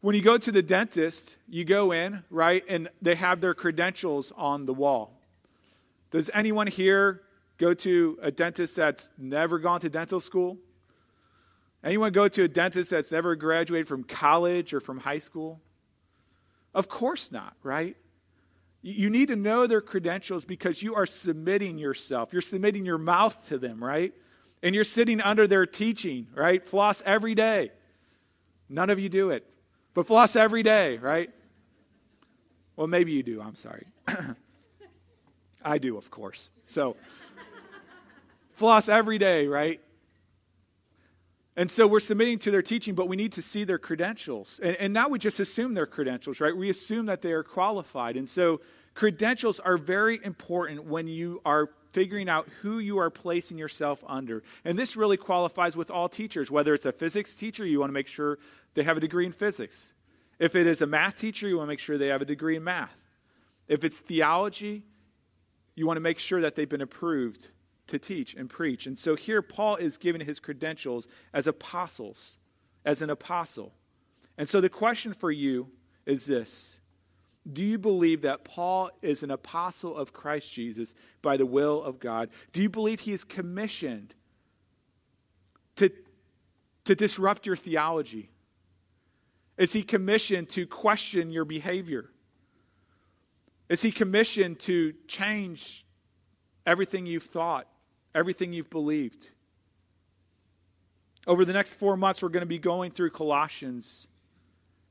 When 0.00 0.16
you 0.16 0.20
go 0.20 0.36
to 0.36 0.50
the 0.50 0.62
dentist, 0.62 1.36
you 1.48 1.64
go 1.64 1.92
in, 1.92 2.24
right, 2.28 2.64
and 2.68 2.88
they 3.00 3.14
have 3.14 3.40
their 3.40 3.54
credentials 3.54 4.32
on 4.36 4.66
the 4.66 4.74
wall. 4.74 5.14
Does 6.10 6.30
anyone 6.32 6.66
here 6.66 7.22
go 7.58 7.74
to 7.74 8.18
a 8.22 8.30
dentist 8.30 8.76
that's 8.76 9.10
never 9.18 9.58
gone 9.58 9.80
to 9.80 9.88
dental 9.88 10.20
school? 10.20 10.58
Anyone 11.84 12.12
go 12.12 12.28
to 12.28 12.44
a 12.44 12.48
dentist 12.48 12.90
that's 12.90 13.12
never 13.12 13.36
graduated 13.36 13.86
from 13.86 14.04
college 14.04 14.74
or 14.74 14.80
from 14.80 14.98
high 15.00 15.18
school? 15.18 15.60
Of 16.74 16.88
course 16.88 17.30
not, 17.30 17.54
right? 17.62 17.96
You 18.82 19.10
need 19.10 19.28
to 19.28 19.36
know 19.36 19.66
their 19.66 19.80
credentials 19.80 20.44
because 20.44 20.82
you 20.82 20.94
are 20.94 21.06
submitting 21.06 21.78
yourself. 21.78 22.32
You're 22.32 22.42
submitting 22.42 22.84
your 22.84 22.98
mouth 22.98 23.48
to 23.48 23.58
them, 23.58 23.82
right? 23.82 24.12
And 24.62 24.74
you're 24.74 24.84
sitting 24.84 25.20
under 25.20 25.46
their 25.46 25.66
teaching, 25.66 26.28
right? 26.34 26.64
Floss 26.64 27.02
every 27.04 27.34
day. 27.34 27.72
None 28.68 28.90
of 28.90 28.98
you 28.98 29.08
do 29.08 29.30
it, 29.30 29.46
but 29.94 30.06
floss 30.06 30.36
every 30.36 30.62
day, 30.62 30.98
right? 30.98 31.30
Well, 32.76 32.86
maybe 32.86 33.12
you 33.12 33.22
do. 33.22 33.40
I'm 33.40 33.54
sorry. 33.54 33.86
I 35.68 35.78
do, 35.78 35.98
of 35.98 36.10
course. 36.10 36.50
So, 36.62 36.96
floss 38.52 38.88
every 38.88 39.18
day, 39.18 39.46
right? 39.46 39.80
And 41.56 41.70
so 41.70 41.86
we're 41.86 42.00
submitting 42.00 42.38
to 42.40 42.50
their 42.50 42.62
teaching, 42.62 42.94
but 42.94 43.08
we 43.08 43.16
need 43.16 43.32
to 43.32 43.42
see 43.42 43.64
their 43.64 43.78
credentials. 43.78 44.60
And, 44.62 44.76
and 44.76 44.92
now 44.94 45.08
we 45.08 45.18
just 45.18 45.40
assume 45.40 45.74
their 45.74 45.86
credentials, 45.86 46.40
right? 46.40 46.56
We 46.56 46.70
assume 46.70 47.06
that 47.06 47.20
they 47.20 47.32
are 47.32 47.42
qualified. 47.42 48.16
And 48.16 48.28
so 48.28 48.60
credentials 48.94 49.60
are 49.60 49.76
very 49.76 50.20
important 50.24 50.84
when 50.84 51.06
you 51.06 51.42
are 51.44 51.68
figuring 51.92 52.28
out 52.28 52.48
who 52.62 52.78
you 52.78 52.98
are 52.98 53.10
placing 53.10 53.58
yourself 53.58 54.04
under. 54.06 54.42
And 54.64 54.78
this 54.78 54.96
really 54.96 55.16
qualifies 55.16 55.76
with 55.76 55.90
all 55.90 56.08
teachers. 56.08 56.50
Whether 56.50 56.74
it's 56.74 56.86
a 56.86 56.92
physics 56.92 57.34
teacher, 57.34 57.66
you 57.66 57.80
want 57.80 57.90
to 57.90 57.94
make 57.94 58.08
sure 58.08 58.38
they 58.74 58.84
have 58.84 58.96
a 58.96 59.00
degree 59.00 59.26
in 59.26 59.32
physics. 59.32 59.92
If 60.38 60.54
it 60.54 60.66
is 60.66 60.80
a 60.80 60.86
math 60.86 61.18
teacher, 61.18 61.48
you 61.48 61.58
want 61.58 61.66
to 61.66 61.72
make 61.72 61.80
sure 61.80 61.98
they 61.98 62.08
have 62.08 62.22
a 62.22 62.24
degree 62.24 62.56
in 62.56 62.64
math. 62.64 62.96
If 63.66 63.84
it's 63.84 63.98
theology, 63.98 64.84
you 65.78 65.86
want 65.86 65.96
to 65.96 66.02
make 66.02 66.18
sure 66.18 66.40
that 66.40 66.56
they've 66.56 66.68
been 66.68 66.80
approved 66.80 67.48
to 67.86 67.98
teach 67.98 68.34
and 68.34 68.50
preach. 68.50 68.86
And 68.86 68.98
so 68.98 69.14
here 69.14 69.40
Paul 69.40 69.76
is 69.76 69.96
giving 69.96 70.20
his 70.20 70.40
credentials 70.40 71.06
as 71.32 71.46
apostles, 71.46 72.36
as 72.84 73.00
an 73.00 73.10
apostle. 73.10 73.72
And 74.36 74.48
so 74.48 74.60
the 74.60 74.68
question 74.68 75.12
for 75.12 75.30
you 75.30 75.68
is 76.04 76.26
this 76.26 76.80
Do 77.50 77.62
you 77.62 77.78
believe 77.78 78.22
that 78.22 78.44
Paul 78.44 78.90
is 79.02 79.22
an 79.22 79.30
apostle 79.30 79.96
of 79.96 80.12
Christ 80.12 80.52
Jesus 80.52 80.94
by 81.22 81.36
the 81.36 81.46
will 81.46 81.82
of 81.82 82.00
God? 82.00 82.30
Do 82.52 82.60
you 82.60 82.68
believe 82.68 83.00
he 83.00 83.12
is 83.12 83.22
commissioned 83.22 84.14
to, 85.76 85.90
to 86.84 86.94
disrupt 86.96 87.46
your 87.46 87.56
theology? 87.56 88.30
Is 89.56 89.72
he 89.72 89.82
commissioned 89.82 90.48
to 90.50 90.66
question 90.66 91.30
your 91.30 91.44
behavior? 91.44 92.10
Is 93.68 93.82
he 93.82 93.90
commissioned 93.90 94.60
to 94.60 94.94
change 95.06 95.84
everything 96.66 97.06
you've 97.06 97.24
thought 97.24 97.68
everything 98.14 98.52
you've 98.52 98.70
believed. 98.70 99.30
Over 101.26 101.44
the 101.44 101.52
next 101.52 101.76
four 101.76 101.96
months, 101.96 102.22
we're 102.22 102.30
going 102.30 102.42
to 102.42 102.46
be 102.46 102.58
going 102.58 102.90
through 102.90 103.10
Colossians. 103.10 104.08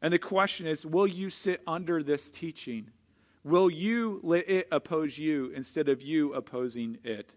And 0.01 0.13
the 0.13 0.19
question 0.19 0.67
is 0.67 0.85
will 0.85 1.07
you 1.07 1.29
sit 1.29 1.61
under 1.67 2.03
this 2.03 2.29
teaching? 2.29 2.91
Will 3.43 3.69
you 3.69 4.19
let 4.23 4.49
it 4.49 4.67
oppose 4.71 5.17
you 5.17 5.51
instead 5.55 5.89
of 5.89 6.01
you 6.01 6.33
opposing 6.33 6.97
it? 7.03 7.33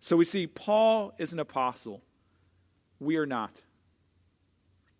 So 0.00 0.16
we 0.16 0.24
see 0.24 0.46
Paul 0.46 1.14
is 1.18 1.32
an 1.32 1.40
apostle. 1.40 2.02
We 3.00 3.16
are 3.16 3.26
not. 3.26 3.60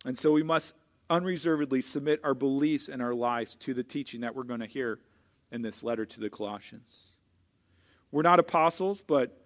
And 0.05 0.17
so 0.17 0.33
we 0.33 0.43
must 0.43 0.75
unreservedly 1.09 1.81
submit 1.81 2.21
our 2.23 2.35
beliefs 2.35 2.89
and 2.89 3.03
our 3.03 3.15
lives 3.15 3.55
to 3.57 3.75
the 3.75 3.83
teaching 3.83 4.23
that 4.23 4.35
we're 4.35 4.45
going 4.45 4.61
to 4.61 4.67
hear 4.67 4.99
in 5.55 5.63
this 5.63 5.85
letter 5.85 6.05
to 6.05 6.21
the 6.21 6.29
Colossians. 6.29 7.15
We're 8.11 8.23
not 8.23 8.41
apostles, 8.41 9.03
but 9.03 9.41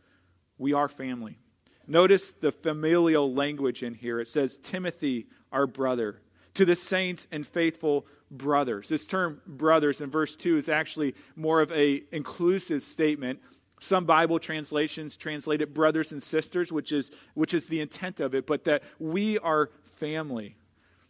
we 0.57 0.73
are 0.73 0.89
family. 0.89 1.39
Notice 1.87 2.33
the 2.33 2.51
familial 2.51 3.33
language 3.33 3.83
in 3.83 3.95
here. 3.95 4.19
It 4.19 4.29
says, 4.29 4.57
Timothy, 4.57 5.27
our 5.53 5.67
brother, 5.67 6.21
to 6.55 6.65
the 6.65 6.75
saints 6.75 7.27
and 7.31 7.47
faithful 7.47 8.07
brothers. 8.31 8.89
This 8.89 9.07
term 9.07 9.41
brothers 9.47 10.01
in 10.01 10.11
verse 10.11 10.35
2 10.35 10.57
is 10.57 10.69
actually 10.69 11.15
more 11.37 11.61
of 11.61 11.71
a 11.73 12.03
inclusive 12.11 12.83
statement. 12.83 13.41
Some 13.81 14.07
Bible 14.07 14.39
translations 14.39 15.17
translate 15.17 15.63
it 15.63 15.73
brothers 15.73 16.11
and 16.11 16.23
sisters, 16.23 16.73
which 16.73 16.91
is, 16.91 17.11
which 17.35 17.55
is 17.55 17.67
the 17.67 17.81
intent 17.81 18.19
of 18.21 18.35
it, 18.35 18.47
but 18.47 18.65
that 18.65 18.83
we 18.99 19.39
are 19.39 19.71
family. 19.83 20.57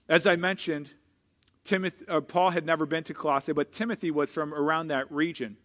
As 0.09 0.27
I 0.27 0.37
mentioned, 0.37 0.93
Timothy, 1.69 2.07
uh, 2.09 2.23
Paul 2.23 2.49
had 2.49 2.65
never 2.65 2.87
been 2.87 3.05
to 3.05 3.15
Colossae, 3.15 3.53
but 3.53 3.73
Timothy 3.73 4.11
was 4.11 4.33
from 4.33 4.55
around 4.55 4.89
that 4.89 5.13
region. 5.13 5.59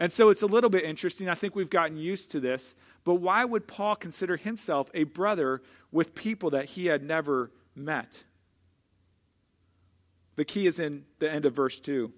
And 0.00 0.10
so 0.10 0.30
it's 0.30 0.42
a 0.42 0.48
little 0.48 0.68
bit 0.68 0.82
interesting. 0.82 1.28
I 1.28 1.36
think 1.36 1.54
we've 1.54 1.70
gotten 1.70 1.96
used 1.96 2.32
to 2.32 2.40
this. 2.40 2.74
But 3.04 3.14
why 3.14 3.44
would 3.44 3.68
Paul 3.68 3.94
consider 3.94 4.36
himself 4.36 4.90
a 4.94 5.04
brother 5.04 5.62
with 5.92 6.16
people 6.16 6.50
that 6.50 6.64
he 6.64 6.86
had 6.86 7.04
never 7.04 7.52
met? 7.76 8.24
The 10.34 10.44
key 10.44 10.66
is 10.66 10.80
in 10.80 11.04
the 11.20 11.30
end 11.30 11.46
of 11.46 11.54
verse 11.54 11.78
2. 11.78 12.12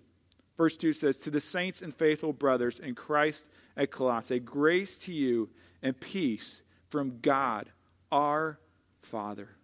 Verse 0.56 0.78
2 0.78 0.94
says, 0.94 1.18
To 1.18 1.30
the 1.30 1.38
saints 1.38 1.82
and 1.82 1.92
faithful 1.92 2.32
brothers 2.32 2.78
in 2.78 2.94
Christ 2.94 3.50
at 3.76 3.90
Colossae, 3.90 4.40
grace 4.40 4.96
to 4.98 5.12
you 5.12 5.50
and 5.82 6.00
peace 6.00 6.62
from 6.88 7.18
God 7.20 7.70
our 8.10 8.58
Father. 9.00 9.55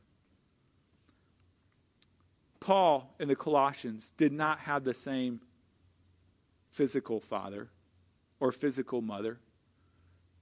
Paul 2.62 3.12
and 3.18 3.28
the 3.28 3.34
Colossians 3.34 4.12
did 4.16 4.32
not 4.32 4.60
have 4.60 4.84
the 4.84 4.94
same 4.94 5.40
physical 6.70 7.18
father 7.18 7.70
or 8.38 8.52
physical 8.52 9.02
mother, 9.02 9.40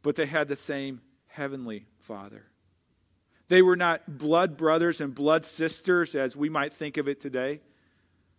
but 0.03 0.17
they 0.17 0.27
had 0.27 0.47
the 0.47 0.55
same 0.55 1.01
heavenly 1.29 1.87
Father. 1.99 2.45
They 3.49 3.63
were 3.63 3.75
not 3.75 4.19
blood 4.19 4.59
brothers 4.59 5.01
and 5.01 5.15
blood 5.15 5.47
sisters 5.47 6.15
as 6.15 6.37
we 6.37 6.51
might 6.51 6.75
think 6.75 6.99
of 6.99 7.09
it 7.09 7.21
today, 7.21 7.63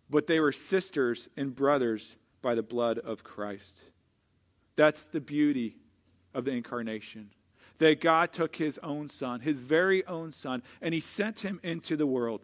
but 0.08 0.28
they 0.28 0.38
were 0.38 0.52
sisters 0.52 1.28
and 1.36 1.52
brothers 1.52 2.14
by 2.40 2.54
the 2.54 2.62
blood 2.62 2.98
of 2.98 3.24
Christ. 3.24 3.82
That's 4.76 5.06
the 5.06 5.20
beauty 5.20 5.76
of 6.32 6.44
the 6.44 6.52
incarnation. 6.52 7.30
That 7.78 8.00
God 8.00 8.32
took 8.32 8.54
his 8.54 8.78
own 8.78 9.08
son, 9.08 9.40
his 9.40 9.60
very 9.62 10.06
own 10.06 10.30
son, 10.30 10.62
and 10.80 10.94
he 10.94 11.00
sent 11.00 11.40
him 11.40 11.58
into 11.64 11.96
the 11.96 12.06
world 12.06 12.42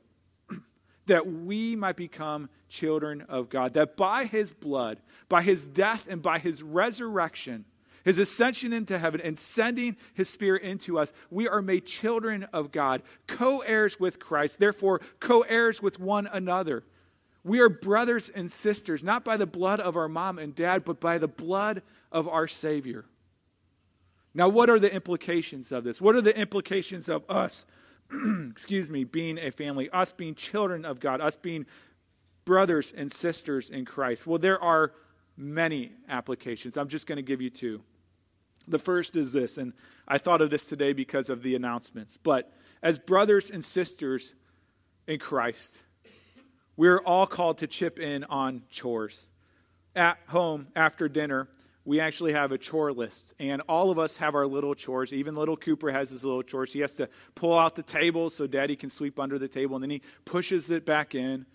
that 1.08 1.26
we 1.26 1.76
might 1.76 1.96
become 1.96 2.48
children 2.68 3.22
of 3.28 3.48
God. 3.50 3.74
That 3.74 3.96
by 3.96 4.24
his 4.24 4.52
blood, 4.52 5.00
by 5.28 5.42
his 5.42 5.66
death, 5.66 6.06
and 6.08 6.22
by 6.22 6.38
his 6.38 6.62
resurrection, 6.62 7.64
his 8.04 8.18
ascension 8.18 8.72
into 8.72 8.98
heaven, 8.98 9.20
and 9.20 9.38
sending 9.38 9.96
his 10.14 10.28
spirit 10.28 10.62
into 10.62 10.98
us, 10.98 11.12
we 11.30 11.48
are 11.48 11.60
made 11.60 11.84
children 11.84 12.44
of 12.52 12.72
God, 12.72 13.02
co 13.26 13.60
heirs 13.60 14.00
with 14.00 14.18
Christ, 14.18 14.58
therefore, 14.58 15.00
co 15.20 15.42
heirs 15.42 15.82
with 15.82 15.98
one 15.98 16.26
another. 16.26 16.84
We 17.44 17.60
are 17.60 17.68
brothers 17.68 18.28
and 18.28 18.50
sisters, 18.50 19.02
not 19.02 19.24
by 19.24 19.36
the 19.36 19.46
blood 19.46 19.80
of 19.80 19.96
our 19.96 20.08
mom 20.08 20.38
and 20.38 20.54
dad, 20.54 20.84
but 20.84 21.00
by 21.00 21.18
the 21.18 21.28
blood 21.28 21.82
of 22.12 22.28
our 22.28 22.46
Savior. 22.46 23.04
Now, 24.34 24.48
what 24.48 24.70
are 24.70 24.78
the 24.78 24.92
implications 24.92 25.72
of 25.72 25.84
this? 25.84 26.00
What 26.00 26.14
are 26.14 26.20
the 26.20 26.38
implications 26.38 27.08
of 27.08 27.24
us 27.28 27.64
excuse 28.50 28.90
me, 28.90 29.04
being 29.04 29.38
a 29.38 29.50
family, 29.50 29.90
us 29.90 30.12
being 30.12 30.34
children 30.34 30.84
of 30.84 31.00
God, 31.00 31.20
us 31.20 31.36
being 31.36 31.66
brothers 32.44 32.92
and 32.96 33.12
sisters 33.12 33.70
in 33.70 33.84
Christ? 33.84 34.26
Well, 34.26 34.38
there 34.38 34.62
are 34.62 34.92
many 35.36 35.92
applications. 36.08 36.76
I'm 36.76 36.88
just 36.88 37.06
going 37.06 37.16
to 37.16 37.22
give 37.22 37.40
you 37.40 37.50
two. 37.50 37.82
The 38.66 38.78
first 38.78 39.16
is 39.16 39.32
this, 39.32 39.56
and 39.56 39.72
I 40.06 40.18
thought 40.18 40.42
of 40.42 40.50
this 40.50 40.66
today 40.66 40.92
because 40.92 41.30
of 41.30 41.42
the 41.42 41.54
announcements. 41.54 42.16
But 42.16 42.52
as 42.82 42.98
brothers 42.98 43.50
and 43.50 43.64
sisters 43.64 44.34
in 45.06 45.18
Christ, 45.18 45.78
we're 46.76 46.98
all 46.98 47.26
called 47.26 47.58
to 47.58 47.66
chip 47.66 47.98
in 47.98 48.24
on 48.24 48.62
chores. 48.70 49.26
At 49.96 50.18
home, 50.28 50.68
after 50.76 51.08
dinner, 51.08 51.48
we 51.88 52.00
actually 52.00 52.34
have 52.34 52.52
a 52.52 52.58
chore 52.58 52.92
list. 52.92 53.32
And 53.38 53.62
all 53.66 53.90
of 53.90 53.98
us 53.98 54.18
have 54.18 54.34
our 54.34 54.46
little 54.46 54.74
chores. 54.74 55.10
Even 55.10 55.34
little 55.34 55.56
Cooper 55.56 55.90
has 55.90 56.10
his 56.10 56.22
little 56.22 56.42
chores. 56.42 56.70
He 56.70 56.80
has 56.80 56.92
to 56.96 57.08
pull 57.34 57.58
out 57.58 57.76
the 57.76 57.82
table 57.82 58.28
so 58.28 58.46
daddy 58.46 58.76
can 58.76 58.90
sweep 58.90 59.18
under 59.18 59.38
the 59.38 59.48
table, 59.48 59.74
and 59.74 59.82
then 59.82 59.88
he 59.88 60.02
pushes 60.26 60.70
it 60.70 60.84
back 60.84 61.14
in. 61.14 61.46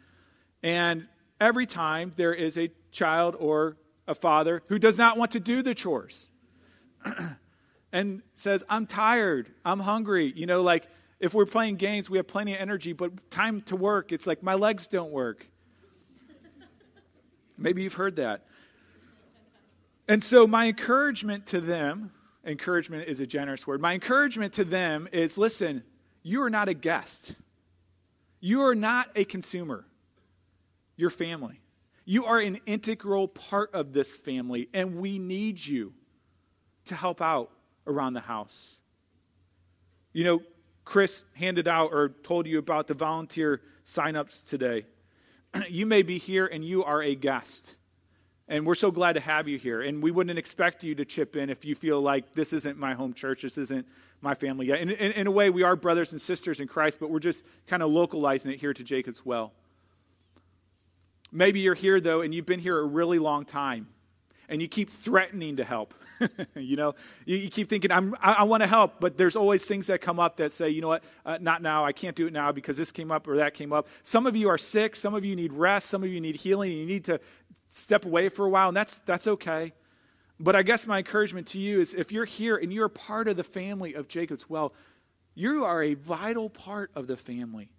And 0.64 1.08
every 1.40 1.68
time 1.68 2.14
there 2.16 2.34
is 2.34 2.58
a 2.58 2.72
child 2.92 3.36
or 3.38 3.78
a 4.08 4.16
father 4.16 4.64
who 4.70 4.80
does 4.80 4.98
not 4.98 5.20
want 5.20 5.30
to 5.32 5.40
do 5.40 5.62
the 5.62 5.76
chores 5.76 6.32
and 7.92 8.24
says, 8.34 8.64
I'm 8.68 8.88
tired, 8.88 9.52
I'm 9.64 9.82
hungry. 9.82 10.34
You 10.36 10.48
know, 10.48 10.64
like 10.64 10.88
if 11.20 11.36
we're 11.36 11.46
playing 11.46 11.76
games, 11.76 12.10
we 12.10 12.18
have 12.18 12.26
plenty 12.26 12.56
of 12.56 12.60
energy, 12.60 12.94
but 12.94 13.30
time 13.30 13.62
to 13.68 13.76
work, 13.76 14.12
it's 14.12 14.26
like 14.26 14.42
my 14.42 14.56
legs 14.56 14.88
don't 14.88 15.12
work. 15.12 15.46
Maybe 17.56 17.84
you've 17.84 17.94
heard 17.94 18.16
that. 18.16 18.48
And 20.08 20.24
so, 20.24 20.46
my 20.48 20.68
encouragement 20.68 21.46
to 21.48 21.62
them, 21.62 22.12
encouragement 22.46 23.08
is 23.08 23.20
a 23.20 23.28
generous 23.28 23.66
word, 23.66 23.82
my 23.82 23.94
encouragement 23.94 24.54
to 24.54 24.66
them 24.66 25.08
is 25.12 25.38
listen, 25.38 25.84
you 26.22 26.42
are 26.42 26.50
not 26.50 26.70
a 26.70 26.74
guest, 26.74 27.36
you 28.40 28.62
are 28.62 28.76
not 28.76 29.10
a 29.16 29.24
consumer, 29.24 29.86
you're 30.96 31.10
family. 31.10 31.60
You 32.06 32.26
are 32.26 32.40
an 32.40 32.60
integral 32.66 33.30
part 33.30 33.74
of 33.74 33.94
this 33.94 34.18
family, 34.18 34.68
and 34.74 34.98
we 34.98 35.20
need 35.20 35.66
you 35.66 35.94
to 36.86 36.96
help 36.96 37.22
out 37.22 37.50
around 37.88 38.14
the 38.14 38.20
house. 38.20 38.78
You 40.12 40.26
know, 40.26 40.44
Chris 40.84 41.24
handed 41.36 41.68
out 41.68 41.94
or 41.94 42.10
told 42.10 42.46
you 42.46 42.60
about 42.60 42.88
the 42.88 42.94
volunteer 42.94 43.62
signups 43.86 44.46
today. 44.46 44.86
you 45.70 45.86
may 45.86 46.04
be 46.04 46.18
here 46.18 46.46
and 46.46 46.64
you 46.64 46.84
are 46.84 47.02
a 47.02 47.16
guest. 47.16 47.78
And 48.48 48.66
we're 48.66 48.76
so 48.76 48.92
glad 48.92 49.14
to 49.14 49.22
have 49.22 49.48
you 49.48 49.58
here. 49.58 49.82
And 49.82 50.04
we 50.04 50.12
wouldn't 50.12 50.38
expect 50.38 50.84
you 50.84 50.96
to 50.96 51.06
chip 51.06 51.36
in 51.36 51.50
if 51.50 51.64
you 51.64 51.76
feel 51.76 52.02
like 52.02 52.34
this 52.34 52.52
isn't 52.54 52.78
my 52.78 52.94
home 52.94 53.14
church, 53.14 53.44
this 53.44 53.58
isn't 53.58 53.88
my 54.22 54.36
family 54.36 54.68
yet. 54.68 54.80
In, 54.80 54.90
in, 54.90 55.12
in 55.14 55.28
a 55.28 55.32
way, 55.32 55.50
we 55.50 55.64
are 55.64 55.76
brothers 55.76 56.12
and 56.12 56.22
sisters 56.22 56.60
in 56.60 56.68
Christ, 56.68 56.98
but 57.00 57.10
we're 57.10 57.20
just 57.20 57.46
kind 57.68 57.82
of 57.82 57.90
localizing 57.90 58.52
it 58.52 58.60
here 58.60 58.74
to 58.74 58.84
Jacob's 58.84 59.26
Well. 59.26 59.54
Maybe 61.32 61.62
you're 61.62 61.74
here, 61.74 62.00
though, 62.00 62.22
and 62.22 62.34
you've 62.34 62.46
been 62.46 62.60
here 62.60 62.80
a 62.80 62.86
really 62.86 63.18
long 63.18 63.44
time, 63.44 63.88
and 64.48 64.62
you 64.62 64.68
keep 64.68 64.90
threatening 64.90 65.56
to 65.56 65.64
help. 65.64 65.96
you 66.56 66.76
know, 66.76 66.94
you, 67.26 67.38
you, 67.38 67.50
keep 67.50 67.68
thinking, 67.68 67.92
I, 67.92 68.12
I 68.22 68.44
want 68.44 68.62
to 68.62 68.68
help, 68.68 69.00
but 69.00 69.18
there's 69.18 69.36
always 69.36 69.66
things 69.66 69.88
that 69.88 70.00
come 70.00 70.20
up 70.20 70.38
that 70.38 70.52
say, 70.52 70.70
you 70.70 70.80
know 70.80 70.90
what, 70.90 71.04
uh, 71.26 71.40
not 71.42 71.64
now, 71.64 71.86
I 71.86 71.92
can't 71.92 72.16
do 72.16 72.28
it 72.28 72.34
now 72.34 72.52
because 72.52 72.78
this 72.78 72.92
came 72.92 73.12
up 73.12 73.28
or 73.28 73.38
that 73.38 73.56
came 73.56 73.74
up. 73.74 73.88
Some 74.04 74.28
of 74.28 74.36
you 74.36 74.48
are 74.48 74.60
sick, 74.60 74.96
some 74.96 75.16
of 75.16 75.26
you 75.26 75.36
need 75.36 75.54
rest, 75.54 75.88
some 75.88 76.04
of 76.04 76.10
you 76.10 76.22
need 76.22 76.36
healing, 76.36 76.72
and 76.72 76.80
you 76.82 76.86
need 76.86 77.06
to 77.06 77.20
step 77.74 78.06
away 78.06 78.30
for 78.30 78.46
a 78.46 78.50
while, 78.50 78.68
and 78.68 78.78
that's, 78.78 79.00
that's 79.00 79.28
okay. 79.28 79.74
But 80.40 80.56
I 80.56 80.64
guess 80.64 80.86
my 80.86 81.00
encouragement 81.00 81.48
to 81.48 81.60
you 81.60 81.80
is 81.82 81.94
if 81.94 82.12
you're 82.12 82.26
here 82.26 82.56
and 82.56 82.72
you're 82.72 82.90
part 82.90 83.28
of 83.28 83.38
the 83.38 83.44
family 83.44 83.94
of 83.94 84.08
Jacob's 84.08 84.50
Well, 84.50 84.74
you 85.36 85.64
are 85.66 85.82
a 85.82 85.96
vital 85.96 86.50
part 86.50 86.92
of 86.96 87.08
the 87.08 87.18
family. 87.18 87.70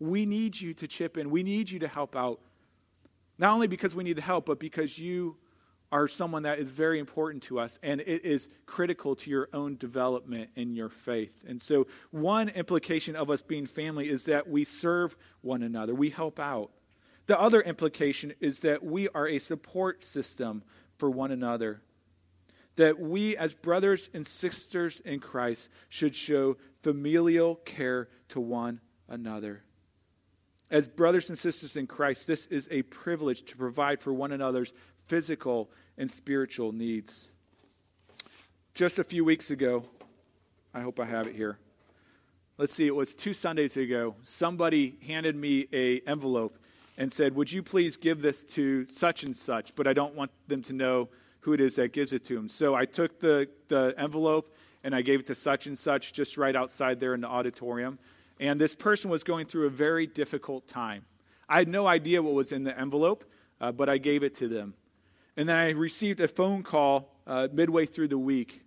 We 0.00 0.26
need 0.26 0.60
you 0.60 0.74
to 0.74 0.88
chip 0.88 1.16
in, 1.16 1.30
we 1.30 1.42
need 1.42 1.70
you 1.70 1.78
to 1.80 1.88
help 1.88 2.16
out. 2.16 2.40
Not 3.38 3.52
only 3.52 3.66
because 3.66 3.94
we 3.94 4.04
need 4.04 4.16
the 4.16 4.22
help, 4.22 4.46
but 4.46 4.58
because 4.58 4.98
you 4.98 5.36
are 5.92 6.08
someone 6.08 6.42
that 6.42 6.58
is 6.58 6.72
very 6.72 6.98
important 6.98 7.42
to 7.44 7.60
us 7.60 7.78
and 7.82 8.00
it 8.00 8.24
is 8.24 8.48
critical 8.66 9.14
to 9.14 9.30
your 9.30 9.48
own 9.52 9.76
development 9.76 10.50
in 10.56 10.74
your 10.74 10.88
faith. 10.88 11.44
And 11.46 11.60
so, 11.60 11.86
one 12.10 12.48
implication 12.48 13.14
of 13.14 13.30
us 13.30 13.42
being 13.42 13.66
family 13.66 14.08
is 14.08 14.24
that 14.24 14.48
we 14.48 14.64
serve 14.64 15.16
one 15.42 15.62
another, 15.62 15.94
we 15.94 16.10
help 16.10 16.40
out. 16.40 16.70
The 17.26 17.40
other 17.40 17.60
implication 17.62 18.34
is 18.40 18.60
that 18.60 18.84
we 18.84 19.08
are 19.10 19.26
a 19.26 19.38
support 19.38 20.04
system 20.04 20.62
for 20.98 21.10
one 21.10 21.30
another. 21.30 21.80
That 22.76 22.98
we, 22.98 23.36
as 23.36 23.54
brothers 23.54 24.10
and 24.12 24.26
sisters 24.26 25.00
in 25.00 25.20
Christ, 25.20 25.68
should 25.88 26.14
show 26.14 26.56
familial 26.82 27.56
care 27.56 28.08
to 28.28 28.40
one 28.40 28.80
another. 29.08 29.62
As 30.70 30.88
brothers 30.88 31.28
and 31.28 31.38
sisters 31.38 31.76
in 31.76 31.86
Christ, 31.86 32.26
this 32.26 32.46
is 32.46 32.68
a 32.70 32.82
privilege 32.82 33.44
to 33.44 33.56
provide 33.56 34.00
for 34.00 34.12
one 34.12 34.32
another's 34.32 34.72
physical 35.06 35.70
and 35.96 36.10
spiritual 36.10 36.72
needs. 36.72 37.30
Just 38.74 38.98
a 38.98 39.04
few 39.04 39.24
weeks 39.24 39.50
ago, 39.50 39.84
I 40.74 40.80
hope 40.80 40.98
I 40.98 41.04
have 41.04 41.28
it 41.28 41.36
here. 41.36 41.58
Let's 42.58 42.74
see, 42.74 42.86
it 42.86 42.94
was 42.94 43.14
two 43.14 43.32
Sundays 43.32 43.76
ago. 43.76 44.16
Somebody 44.22 44.96
handed 45.06 45.36
me 45.36 45.68
a 45.72 46.00
envelope 46.00 46.58
and 46.96 47.12
said, 47.12 47.34
"Would 47.34 47.52
you 47.52 47.62
please 47.62 47.96
give 47.96 48.22
this 48.22 48.42
to 48.54 48.84
such 48.86 49.24
and 49.24 49.36
such?" 49.36 49.74
But 49.74 49.86
I 49.86 49.92
don't 49.92 50.14
want 50.14 50.30
them 50.48 50.62
to 50.62 50.72
know 50.72 51.08
who 51.40 51.52
it 51.52 51.60
is 51.60 51.76
that 51.76 51.92
gives 51.92 52.12
it 52.12 52.24
to 52.24 52.34
them. 52.34 52.48
So 52.48 52.74
I 52.74 52.86
took 52.86 53.20
the, 53.20 53.48
the 53.68 53.94
envelope 53.98 54.54
and 54.82 54.94
I 54.94 55.02
gave 55.02 55.20
it 55.20 55.26
to 55.26 55.34
such 55.34 55.66
and 55.66 55.76
such 55.76 56.12
just 56.12 56.38
right 56.38 56.56
outside 56.56 57.00
there 57.00 57.14
in 57.14 57.20
the 57.20 57.28
auditorium. 57.28 57.98
And 58.40 58.60
this 58.60 58.74
person 58.74 59.10
was 59.10 59.24
going 59.24 59.46
through 59.46 59.66
a 59.66 59.70
very 59.70 60.06
difficult 60.06 60.66
time. 60.66 61.04
I 61.48 61.58
had 61.58 61.68
no 61.68 61.86
idea 61.86 62.22
what 62.22 62.34
was 62.34 62.52
in 62.52 62.64
the 62.64 62.78
envelope, 62.78 63.24
uh, 63.60 63.72
but 63.72 63.88
I 63.88 63.98
gave 63.98 64.22
it 64.22 64.34
to 64.36 64.48
them. 64.48 64.74
And 65.36 65.48
then 65.48 65.56
I 65.56 65.70
received 65.72 66.20
a 66.20 66.28
phone 66.28 66.62
call 66.62 67.14
uh, 67.26 67.48
midway 67.52 67.86
through 67.86 68.08
the 68.08 68.18
week, 68.18 68.62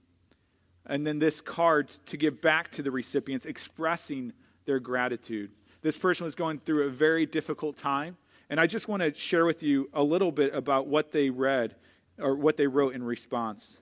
and 0.85 1.05
then 1.05 1.19
this 1.19 1.41
card 1.41 1.89
to 2.07 2.17
give 2.17 2.41
back 2.41 2.69
to 2.71 2.81
the 2.81 2.91
recipients 2.91 3.45
expressing 3.45 4.33
their 4.65 4.79
gratitude. 4.79 5.51
This 5.87 5.97
person 5.97 6.25
was 6.25 6.35
going 6.35 6.59
through 6.59 6.85
a 6.85 6.89
very 6.89 7.25
difficult 7.25 7.77
time, 7.77 8.17
and 8.49 8.59
I 8.59 8.67
just 8.67 8.89
want 8.89 9.03
to 9.03 9.13
share 9.13 9.45
with 9.45 9.63
you 9.63 9.89
a 9.93 10.03
little 10.03 10.33
bit 10.33 10.53
about 10.53 10.87
what 10.87 11.13
they 11.13 11.29
read 11.29 11.77
or 12.19 12.35
what 12.35 12.57
they 12.57 12.67
wrote 12.67 12.93
in 12.93 13.01
response. 13.01 13.79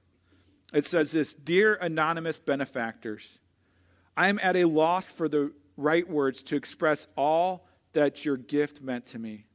It 0.71 0.85
says 0.85 1.13
this 1.13 1.33
Dear 1.33 1.73
anonymous 1.73 2.37
benefactors, 2.37 3.39
I 4.15 4.29
am 4.29 4.39
at 4.43 4.55
a 4.55 4.65
loss 4.65 5.11
for 5.11 5.27
the 5.27 5.51
right 5.77 6.07
words 6.07 6.43
to 6.43 6.55
express 6.55 7.07
all 7.17 7.65
that 7.93 8.23
your 8.23 8.37
gift 8.37 8.83
meant 8.83 9.07
to 9.07 9.17
me. 9.17 9.47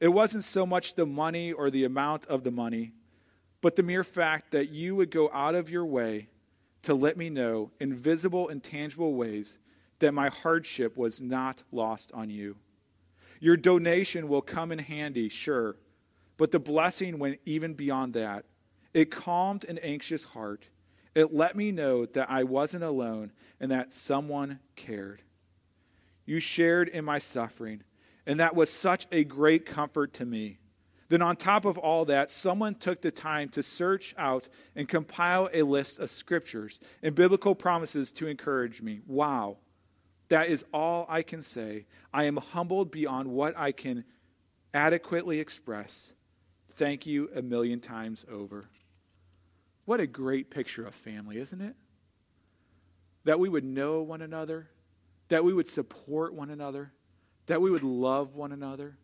It 0.00 0.08
wasn't 0.08 0.42
so 0.42 0.66
much 0.66 0.96
the 0.96 1.06
money 1.06 1.52
or 1.52 1.70
the 1.70 1.84
amount 1.84 2.26
of 2.26 2.42
the 2.42 2.50
money, 2.50 2.90
but 3.60 3.76
the 3.76 3.84
mere 3.84 4.02
fact 4.02 4.50
that 4.50 4.70
you 4.70 4.96
would 4.96 5.12
go 5.12 5.30
out 5.32 5.54
of 5.54 5.70
your 5.70 5.86
way 5.86 6.26
to 6.82 6.92
let 6.92 7.16
me 7.16 7.30
know 7.30 7.70
in 7.78 7.94
visible 7.94 8.48
and 8.48 8.64
tangible 8.64 9.14
ways 9.14 9.60
that 9.98 10.12
my 10.12 10.28
hardship 10.28 10.96
was 10.96 11.20
not 11.20 11.62
lost 11.72 12.10
on 12.12 12.30
you. 12.30 12.56
Your 13.40 13.56
donation 13.56 14.28
will 14.28 14.42
come 14.42 14.72
in 14.72 14.78
handy, 14.78 15.28
sure, 15.28 15.76
but 16.36 16.50
the 16.50 16.58
blessing 16.58 17.18
went 17.18 17.40
even 17.44 17.74
beyond 17.74 18.14
that. 18.14 18.44
It 18.92 19.10
calmed 19.10 19.64
an 19.64 19.78
anxious 19.78 20.24
heart. 20.24 20.68
It 21.14 21.34
let 21.34 21.56
me 21.56 21.70
know 21.70 22.06
that 22.06 22.30
I 22.30 22.44
wasn't 22.44 22.84
alone 22.84 23.32
and 23.60 23.70
that 23.70 23.92
someone 23.92 24.60
cared. 24.76 25.22
You 26.26 26.40
shared 26.40 26.88
in 26.88 27.04
my 27.04 27.18
suffering, 27.18 27.82
and 28.26 28.40
that 28.40 28.54
was 28.56 28.70
such 28.70 29.06
a 29.12 29.24
great 29.24 29.66
comfort 29.66 30.14
to 30.14 30.24
me. 30.24 30.58
Then, 31.08 31.20
on 31.20 31.36
top 31.36 31.66
of 31.66 31.76
all 31.76 32.06
that, 32.06 32.30
someone 32.30 32.74
took 32.74 33.02
the 33.02 33.10
time 33.10 33.50
to 33.50 33.62
search 33.62 34.14
out 34.16 34.48
and 34.74 34.88
compile 34.88 35.50
a 35.52 35.62
list 35.62 35.98
of 35.98 36.10
scriptures 36.10 36.80
and 37.02 37.14
biblical 37.14 37.54
promises 37.54 38.10
to 38.12 38.26
encourage 38.26 38.80
me. 38.80 39.00
Wow. 39.06 39.58
That 40.34 40.48
is 40.48 40.64
all 40.74 41.06
I 41.08 41.22
can 41.22 41.42
say. 41.42 41.86
I 42.12 42.24
am 42.24 42.38
humbled 42.38 42.90
beyond 42.90 43.28
what 43.28 43.56
I 43.56 43.70
can 43.70 44.02
adequately 44.74 45.38
express. 45.38 46.12
Thank 46.72 47.06
you 47.06 47.30
a 47.36 47.40
million 47.40 47.78
times 47.78 48.26
over. 48.28 48.68
What 49.84 50.00
a 50.00 50.08
great 50.08 50.50
picture 50.50 50.84
of 50.84 50.92
family, 50.92 51.38
isn't 51.38 51.60
it? 51.60 51.76
That 53.22 53.38
we 53.38 53.48
would 53.48 53.62
know 53.62 54.02
one 54.02 54.22
another, 54.22 54.70
that 55.28 55.44
we 55.44 55.52
would 55.52 55.68
support 55.68 56.34
one 56.34 56.50
another, 56.50 56.90
that 57.46 57.60
we 57.60 57.70
would 57.70 57.84
love 57.84 58.34
one 58.34 58.50
another. 58.50 58.96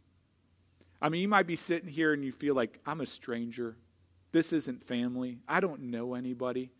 I 1.01 1.11
mean, 1.11 1.23
you 1.23 1.29
might 1.29 1.47
be 1.47 1.55
sitting 1.55 1.89
here 1.89 2.13
and 2.13 2.25
you 2.25 2.33
feel 2.33 2.57
like, 2.57 2.81
I'm 2.85 3.01
a 3.01 3.07
stranger. 3.07 3.77
This 4.33 4.53
isn't 4.53 4.83
family. 4.83 5.39
I 5.47 5.61
don't 5.61 5.83
know 5.83 6.15
anybody. 6.15 6.73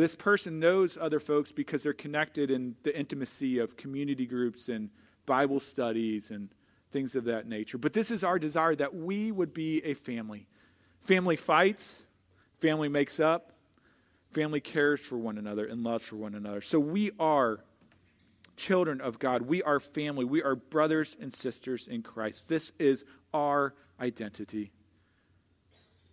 This 0.00 0.16
person 0.16 0.58
knows 0.58 0.98
other 1.00 1.20
folks 1.20 1.52
because 1.52 1.84
they're 1.84 1.92
connected 1.92 2.50
in 2.50 2.74
the 2.82 2.96
intimacy 2.98 3.58
of 3.58 3.76
community 3.76 4.26
groups 4.26 4.68
and 4.68 4.90
Bible 5.24 5.60
studies 5.60 6.32
and 6.32 6.48
things 6.90 7.14
of 7.14 7.24
that 7.24 7.46
nature. 7.46 7.78
But 7.78 7.92
this 7.92 8.10
is 8.10 8.24
our 8.24 8.38
desire 8.38 8.74
that 8.74 8.94
we 8.94 9.30
would 9.30 9.54
be 9.54 9.84
a 9.84 9.94
family. 9.94 10.48
Family 11.02 11.36
fights, 11.36 12.02
family 12.60 12.88
makes 12.88 13.20
up, 13.20 13.52
family 14.32 14.60
cares 14.60 15.00
for 15.00 15.16
one 15.16 15.38
another 15.38 15.64
and 15.64 15.84
loves 15.84 16.04
for 16.04 16.16
one 16.16 16.34
another. 16.34 16.60
So 16.60 16.80
we 16.80 17.12
are 17.20 17.60
children 18.56 19.00
of 19.00 19.20
God. 19.20 19.42
We 19.42 19.62
are 19.62 19.78
family. 19.78 20.24
We 20.24 20.42
are 20.42 20.56
brothers 20.56 21.16
and 21.20 21.32
sisters 21.32 21.86
in 21.86 22.02
Christ. 22.02 22.48
This 22.48 22.72
is 22.80 23.04
our 23.32 23.74
identity. 24.00 24.72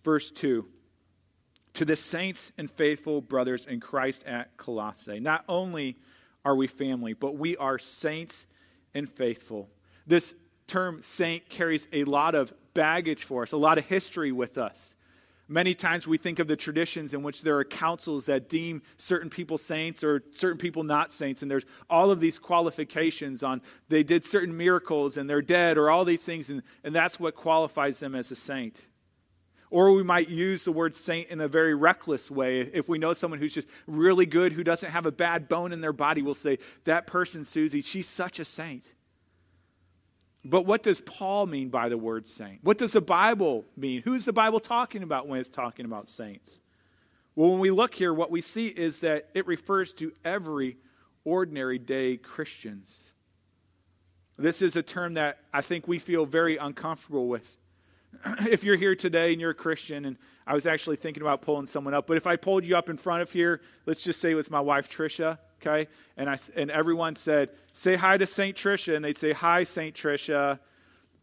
Verse 0.03 0.29
2 0.29 0.67
To 1.73 1.85
the 1.85 1.95
saints 1.95 2.51
and 2.57 2.69
faithful 2.69 3.21
brothers 3.21 3.65
in 3.65 3.79
Christ 3.79 4.23
at 4.25 4.57
Colossae, 4.57 5.19
not 5.19 5.43
only 5.47 5.97
are 6.43 6.55
we 6.55 6.67
family, 6.67 7.13
but 7.13 7.37
we 7.37 7.55
are 7.57 7.77
saints 7.77 8.47
and 8.93 9.07
faithful. 9.09 9.69
This 10.05 10.35
term 10.67 11.01
saint 11.01 11.49
carries 11.49 11.87
a 11.93 12.03
lot 12.03 12.35
of 12.35 12.53
baggage 12.73 13.23
for 13.23 13.43
us, 13.43 13.51
a 13.51 13.57
lot 13.57 13.77
of 13.77 13.85
history 13.85 14.31
with 14.31 14.57
us. 14.57 14.95
Many 15.47 15.73
times 15.73 16.07
we 16.07 16.17
think 16.17 16.39
of 16.39 16.47
the 16.47 16.55
traditions 16.55 17.13
in 17.13 17.23
which 17.23 17.41
there 17.41 17.57
are 17.57 17.65
councils 17.65 18.27
that 18.27 18.47
deem 18.47 18.81
certain 18.95 19.29
people 19.29 19.57
saints 19.57 20.01
or 20.01 20.23
certain 20.31 20.57
people 20.57 20.83
not 20.83 21.11
saints, 21.11 21.41
and 21.41 21.51
there's 21.51 21.65
all 21.89 22.09
of 22.09 22.21
these 22.21 22.39
qualifications 22.39 23.43
on 23.43 23.61
they 23.89 24.01
did 24.01 24.23
certain 24.23 24.55
miracles 24.55 25.17
and 25.17 25.29
they're 25.29 25.41
dead 25.41 25.77
or 25.77 25.91
all 25.91 26.05
these 26.05 26.23
things, 26.23 26.49
and, 26.49 26.63
and 26.85 26.95
that's 26.95 27.19
what 27.19 27.35
qualifies 27.35 27.99
them 27.99 28.15
as 28.15 28.31
a 28.31 28.35
saint. 28.35 28.87
Or 29.71 29.93
we 29.93 30.03
might 30.03 30.29
use 30.29 30.65
the 30.65 30.71
word 30.71 30.93
saint 30.93 31.29
in 31.29 31.39
a 31.39 31.47
very 31.47 31.73
reckless 31.73 32.29
way. 32.29 32.59
If 32.59 32.89
we 32.89 32.99
know 32.99 33.13
someone 33.13 33.39
who's 33.39 33.53
just 33.53 33.69
really 33.87 34.25
good, 34.25 34.51
who 34.51 34.65
doesn't 34.65 34.91
have 34.91 35.05
a 35.05 35.11
bad 35.11 35.47
bone 35.47 35.71
in 35.71 35.79
their 35.79 35.93
body, 35.93 36.21
we'll 36.21 36.33
say, 36.33 36.59
That 36.83 37.07
person, 37.07 37.45
Susie, 37.45 37.81
she's 37.81 38.07
such 38.07 38.39
a 38.39 38.45
saint. 38.45 38.93
But 40.43 40.65
what 40.65 40.83
does 40.83 41.01
Paul 41.01 41.45
mean 41.45 41.69
by 41.69 41.87
the 41.87 41.97
word 41.97 42.27
saint? 42.27 42.59
What 42.63 42.77
does 42.77 42.91
the 42.91 43.01
Bible 43.01 43.63
mean? 43.77 44.01
Who's 44.03 44.25
the 44.25 44.33
Bible 44.33 44.59
talking 44.59 45.03
about 45.03 45.27
when 45.27 45.39
it's 45.39 45.49
talking 45.49 45.85
about 45.85 46.07
saints? 46.07 46.59
Well, 47.35 47.51
when 47.51 47.59
we 47.59 47.71
look 47.71 47.93
here, 47.93 48.13
what 48.13 48.29
we 48.29 48.41
see 48.41 48.67
is 48.67 49.01
that 49.01 49.29
it 49.33 49.47
refers 49.47 49.93
to 49.95 50.11
every 50.25 50.77
ordinary 51.23 51.79
day 51.79 52.17
Christians. 52.17 53.13
This 54.37 54.61
is 54.61 54.75
a 54.75 54.83
term 54.83 55.13
that 55.13 55.37
I 55.53 55.61
think 55.61 55.87
we 55.87 55.99
feel 55.99 56.25
very 56.25 56.57
uncomfortable 56.57 57.27
with. 57.27 57.57
if 58.49 58.63
you're 58.63 58.75
here 58.75 58.95
today 58.95 59.31
and 59.31 59.41
you're 59.41 59.51
a 59.51 59.55
Christian, 59.55 60.05
and 60.05 60.17
I 60.45 60.53
was 60.53 60.65
actually 60.65 60.97
thinking 60.97 61.21
about 61.21 61.41
pulling 61.41 61.65
someone 61.65 61.93
up, 61.93 62.07
but 62.07 62.17
if 62.17 62.27
I 62.27 62.35
pulled 62.35 62.65
you 62.65 62.77
up 62.77 62.89
in 62.89 62.97
front 62.97 63.21
of 63.21 63.31
here, 63.31 63.61
let's 63.85 64.03
just 64.03 64.19
say 64.21 64.31
it 64.31 64.35
was 64.35 64.51
my 64.51 64.59
wife, 64.59 64.89
Tricia 64.89 65.37
okay? 65.61 65.87
And, 66.17 66.29
I, 66.29 66.37
and 66.55 66.71
everyone 66.71 67.15
said, 67.15 67.49
say 67.73 67.95
hi 67.95 68.17
to 68.17 68.25
St. 68.25 68.55
Tricia. 68.55 68.95
And 68.95 69.05
they'd 69.05 69.17
say, 69.17 69.31
hi, 69.31 69.63
St. 69.63 69.95
Tricia. 69.95 70.59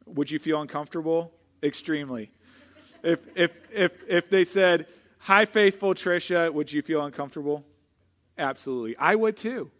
Would 0.07 0.31
you 0.31 0.38
feel 0.38 0.61
uncomfortable? 0.61 1.33
Extremely. 1.62 2.31
if, 3.03 3.20
if, 3.35 3.51
if, 3.72 3.92
if 4.07 4.31
they 4.31 4.44
said, 4.44 4.87
hi, 5.18 5.44
faithful 5.44 5.94
Tricia, 5.94 6.53
would 6.53 6.72
you 6.72 6.83
feel 6.83 7.05
uncomfortable? 7.05 7.64
Absolutely. 8.37 8.96
I 8.96 9.14
would 9.16 9.37
too. 9.37 9.70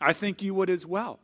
I 0.00 0.12
think 0.12 0.42
you 0.42 0.54
would 0.54 0.70
as 0.70 0.86
well. 0.86 1.20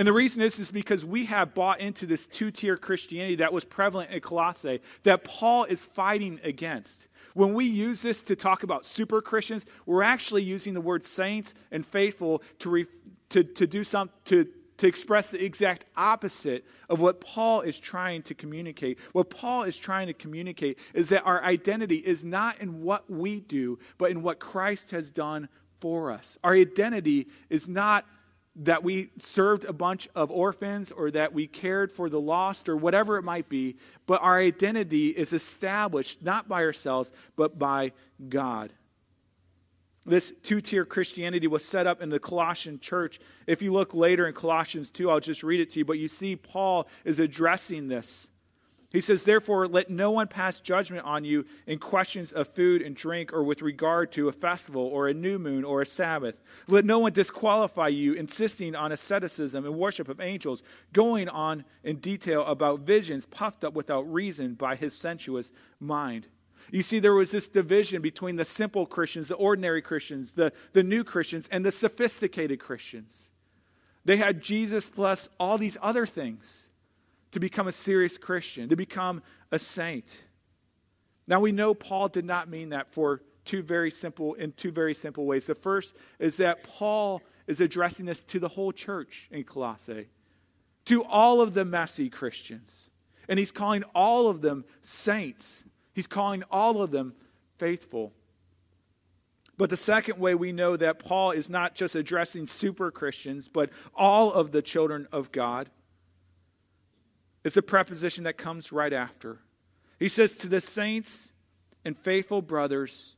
And 0.00 0.06
the 0.06 0.14
reason 0.14 0.40
is, 0.40 0.58
is 0.58 0.70
because 0.70 1.04
we 1.04 1.26
have 1.26 1.52
bought 1.52 1.78
into 1.80 2.06
this 2.06 2.26
two 2.26 2.50
tier 2.50 2.78
Christianity 2.78 3.34
that 3.34 3.52
was 3.52 3.66
prevalent 3.66 4.10
in 4.10 4.20
Colossae 4.22 4.80
that 5.02 5.24
Paul 5.24 5.64
is 5.64 5.84
fighting 5.84 6.40
against. 6.42 7.06
When 7.34 7.52
we 7.52 7.66
use 7.66 8.00
this 8.00 8.22
to 8.22 8.34
talk 8.34 8.62
about 8.62 8.86
super 8.86 9.20
Christians, 9.20 9.66
we're 9.84 10.02
actually 10.02 10.42
using 10.42 10.72
the 10.72 10.80
word 10.80 11.04
saints 11.04 11.54
and 11.70 11.84
faithful 11.84 12.42
to, 12.60 12.70
re, 12.70 12.86
to, 13.28 13.44
to 13.44 13.66
do 13.66 13.84
some, 13.84 14.08
to, 14.24 14.48
to 14.78 14.86
express 14.86 15.28
the 15.28 15.44
exact 15.44 15.84
opposite 15.98 16.64
of 16.88 17.02
what 17.02 17.20
Paul 17.20 17.60
is 17.60 17.78
trying 17.78 18.22
to 18.22 18.34
communicate. 18.34 18.98
What 19.12 19.28
Paul 19.28 19.64
is 19.64 19.76
trying 19.76 20.06
to 20.06 20.14
communicate 20.14 20.78
is 20.94 21.10
that 21.10 21.26
our 21.26 21.44
identity 21.44 21.96
is 21.96 22.24
not 22.24 22.58
in 22.62 22.80
what 22.80 23.10
we 23.10 23.40
do, 23.40 23.78
but 23.98 24.10
in 24.10 24.22
what 24.22 24.38
Christ 24.38 24.92
has 24.92 25.10
done 25.10 25.50
for 25.78 26.10
us. 26.10 26.38
Our 26.42 26.54
identity 26.54 27.28
is 27.50 27.68
not 27.68 28.06
that 28.60 28.84
we 28.84 29.10
served 29.18 29.64
a 29.64 29.72
bunch 29.72 30.06
of 30.14 30.30
orphans 30.30 30.92
or 30.92 31.10
that 31.10 31.32
we 31.32 31.46
cared 31.46 31.90
for 31.90 32.10
the 32.10 32.20
lost 32.20 32.68
or 32.68 32.76
whatever 32.76 33.16
it 33.16 33.22
might 33.22 33.48
be, 33.48 33.76
but 34.06 34.20
our 34.22 34.38
identity 34.38 35.08
is 35.08 35.32
established 35.32 36.22
not 36.22 36.46
by 36.46 36.62
ourselves, 36.62 37.10
but 37.36 37.58
by 37.58 37.92
God. 38.28 38.72
This 40.04 40.32
two 40.42 40.60
tier 40.60 40.84
Christianity 40.84 41.46
was 41.46 41.64
set 41.64 41.86
up 41.86 42.02
in 42.02 42.10
the 42.10 42.20
Colossian 42.20 42.78
church. 42.80 43.18
If 43.46 43.62
you 43.62 43.72
look 43.72 43.94
later 43.94 44.26
in 44.26 44.34
Colossians 44.34 44.90
2, 44.90 45.10
I'll 45.10 45.20
just 45.20 45.42
read 45.42 45.60
it 45.60 45.70
to 45.70 45.78
you, 45.80 45.84
but 45.84 45.98
you 45.98 46.08
see 46.08 46.36
Paul 46.36 46.86
is 47.04 47.18
addressing 47.18 47.88
this. 47.88 48.30
He 48.90 49.00
says, 49.00 49.22
Therefore, 49.22 49.68
let 49.68 49.88
no 49.88 50.10
one 50.10 50.26
pass 50.26 50.60
judgment 50.60 51.04
on 51.04 51.24
you 51.24 51.46
in 51.66 51.78
questions 51.78 52.32
of 52.32 52.48
food 52.48 52.82
and 52.82 52.96
drink 52.96 53.32
or 53.32 53.44
with 53.44 53.62
regard 53.62 54.10
to 54.12 54.28
a 54.28 54.32
festival 54.32 54.82
or 54.82 55.06
a 55.06 55.14
new 55.14 55.38
moon 55.38 55.62
or 55.64 55.80
a 55.80 55.86
Sabbath. 55.86 56.40
Let 56.66 56.84
no 56.84 56.98
one 56.98 57.12
disqualify 57.12 57.88
you, 57.88 58.14
insisting 58.14 58.74
on 58.74 58.90
asceticism 58.90 59.64
and 59.64 59.76
worship 59.76 60.08
of 60.08 60.20
angels, 60.20 60.64
going 60.92 61.28
on 61.28 61.64
in 61.84 61.96
detail 61.96 62.44
about 62.44 62.80
visions 62.80 63.26
puffed 63.26 63.62
up 63.62 63.74
without 63.74 64.12
reason 64.12 64.54
by 64.54 64.74
his 64.74 64.96
sensuous 64.96 65.52
mind. 65.78 66.26
You 66.72 66.82
see, 66.82 66.98
there 66.98 67.14
was 67.14 67.30
this 67.30 67.46
division 67.46 68.02
between 68.02 68.36
the 68.36 68.44
simple 68.44 68.86
Christians, 68.86 69.28
the 69.28 69.36
ordinary 69.36 69.82
Christians, 69.82 70.32
the, 70.32 70.52
the 70.72 70.82
new 70.82 71.04
Christians, 71.04 71.48
and 71.52 71.64
the 71.64 71.72
sophisticated 71.72 72.58
Christians. 72.58 73.30
They 74.04 74.16
had 74.16 74.42
Jesus 74.42 74.88
plus 74.88 75.28
all 75.38 75.58
these 75.58 75.76
other 75.80 76.06
things 76.06 76.69
to 77.32 77.40
become 77.40 77.68
a 77.68 77.72
serious 77.72 78.18
Christian, 78.18 78.68
to 78.68 78.76
become 78.76 79.22
a 79.50 79.58
saint. 79.58 80.24
Now 81.26 81.40
we 81.40 81.52
know 81.52 81.74
Paul 81.74 82.08
did 82.08 82.24
not 82.24 82.48
mean 82.48 82.70
that 82.70 82.90
for 82.90 83.22
two 83.44 83.62
very 83.62 83.90
simple 83.90 84.34
in 84.34 84.52
two 84.52 84.72
very 84.72 84.94
simple 84.94 85.26
ways. 85.26 85.46
The 85.46 85.54
first 85.54 85.94
is 86.18 86.36
that 86.38 86.64
Paul 86.64 87.22
is 87.46 87.60
addressing 87.60 88.06
this 88.06 88.22
to 88.24 88.38
the 88.38 88.48
whole 88.48 88.72
church 88.72 89.28
in 89.30 89.44
Colossae, 89.44 90.08
to 90.86 91.04
all 91.04 91.40
of 91.40 91.54
the 91.54 91.64
messy 91.64 92.08
Christians. 92.08 92.90
And 93.28 93.38
he's 93.38 93.52
calling 93.52 93.84
all 93.94 94.28
of 94.28 94.40
them 94.40 94.64
saints. 94.82 95.64
He's 95.94 96.06
calling 96.06 96.42
all 96.50 96.82
of 96.82 96.90
them 96.90 97.14
faithful. 97.58 98.12
But 99.56 99.70
the 99.70 99.76
second 99.76 100.18
way 100.18 100.34
we 100.34 100.52
know 100.52 100.76
that 100.76 100.98
Paul 100.98 101.32
is 101.32 101.50
not 101.50 101.74
just 101.74 101.94
addressing 101.94 102.46
super 102.46 102.90
Christians, 102.90 103.48
but 103.48 103.70
all 103.94 104.32
of 104.32 104.52
the 104.52 104.62
children 104.62 105.06
of 105.12 105.32
God 105.32 105.70
it's 107.44 107.56
a 107.56 107.62
preposition 107.62 108.24
that 108.24 108.36
comes 108.36 108.72
right 108.72 108.92
after. 108.92 109.38
He 109.98 110.08
says, 110.08 110.36
To 110.36 110.48
the 110.48 110.60
saints 110.60 111.32
and 111.84 111.96
faithful 111.96 112.42
brothers 112.42 113.14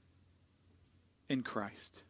in 1.28 1.42
Christ. 1.42 2.02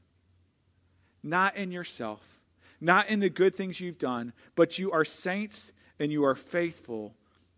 Not 1.23 1.57
in 1.57 1.71
yourself, 1.71 2.41
not 2.81 3.09
in 3.09 3.21
the 3.21 3.31
good 3.31 3.55
things 3.55 3.81
you've 3.81 3.99
done, 3.99 4.33
but 4.57 4.79
you 4.79 4.91
are 4.93 5.05
saints 5.05 5.73
and 5.99 6.11
you 6.11 6.25
are 6.25 6.35
faithful 6.35 7.15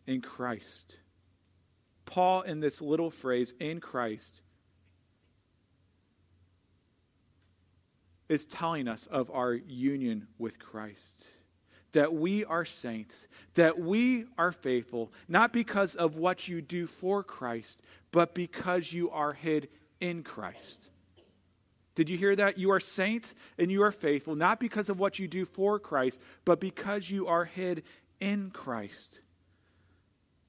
in 0.06 0.20
Christ. 0.20 0.96
Paul, 2.04 2.42
in 2.42 2.60
this 2.60 2.82
little 2.82 3.10
phrase, 3.10 3.54
in 3.58 3.80
Christ, 3.80 4.42
is 8.28 8.44
telling 8.44 8.86
us 8.86 9.06
of 9.06 9.30
our 9.30 9.54
union 9.54 10.28
with 10.38 10.58
Christ 10.58 11.24
that 11.94 12.12
we 12.12 12.44
are 12.44 12.64
saints, 12.64 13.26
that 13.54 13.78
we 13.78 14.26
are 14.36 14.52
faithful, 14.52 15.12
not 15.28 15.52
because 15.52 15.94
of 15.94 16.16
what 16.16 16.46
you 16.46 16.60
do 16.60 16.86
for 16.86 17.22
Christ, 17.22 17.80
but 18.10 18.34
because 18.34 18.92
you 18.92 19.10
are 19.10 19.32
hid 19.32 19.68
in 20.00 20.22
Christ. 20.22 20.90
Did 21.94 22.10
you 22.10 22.16
hear 22.16 22.34
that? 22.34 22.58
You 22.58 22.72
are 22.72 22.80
saints 22.80 23.34
and 23.58 23.70
you 23.70 23.82
are 23.84 23.92
faithful, 23.92 24.34
not 24.34 24.58
because 24.58 24.90
of 24.90 24.98
what 24.98 25.20
you 25.20 25.28
do 25.28 25.44
for 25.44 25.78
Christ, 25.78 26.20
but 26.44 26.60
because 26.60 27.08
you 27.08 27.28
are 27.28 27.44
hid 27.44 27.84
in 28.20 28.50
Christ. 28.50 29.20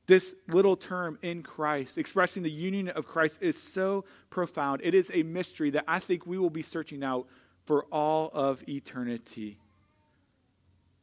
This 0.08 0.34
little 0.48 0.76
term 0.76 1.20
in 1.22 1.44
Christ, 1.44 2.00
expressing 2.00 2.42
the 2.42 2.52
union 2.52 2.90
of 2.90 3.08
Christ, 3.08 3.42
is 3.42 3.62
so 3.62 4.06
profound. 4.32 4.82
It 4.84 4.96
is 4.96 5.12
a 5.14 5.22
mystery 5.22 5.70
that 5.72 5.84
I 5.88 6.00
think 6.00 6.26
we 6.26 6.40
will 6.40 6.50
be 6.50 6.62
searching 6.64 7.04
out 7.04 7.28
for 7.66 7.86
all 7.92 8.32
of 8.34 8.68
eternity. 8.68 9.60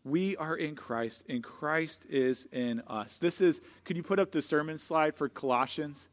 We 0.05 0.37
are 0.37 0.57
in 0.57 0.75
Christ, 0.75 1.25
and 1.29 1.45
Christ 1.45 2.07
is 2.11 2.49
in 2.51 2.81
us. 2.89 3.19
This 3.19 3.41
is, 3.41 3.61
could 3.85 3.97
you 3.97 4.03
put 4.03 4.19
up 4.19 4.33
the 4.33 4.43
sermon 4.43 4.77
slide 4.77 5.15
for 5.15 5.29
Colossians? 5.29 6.09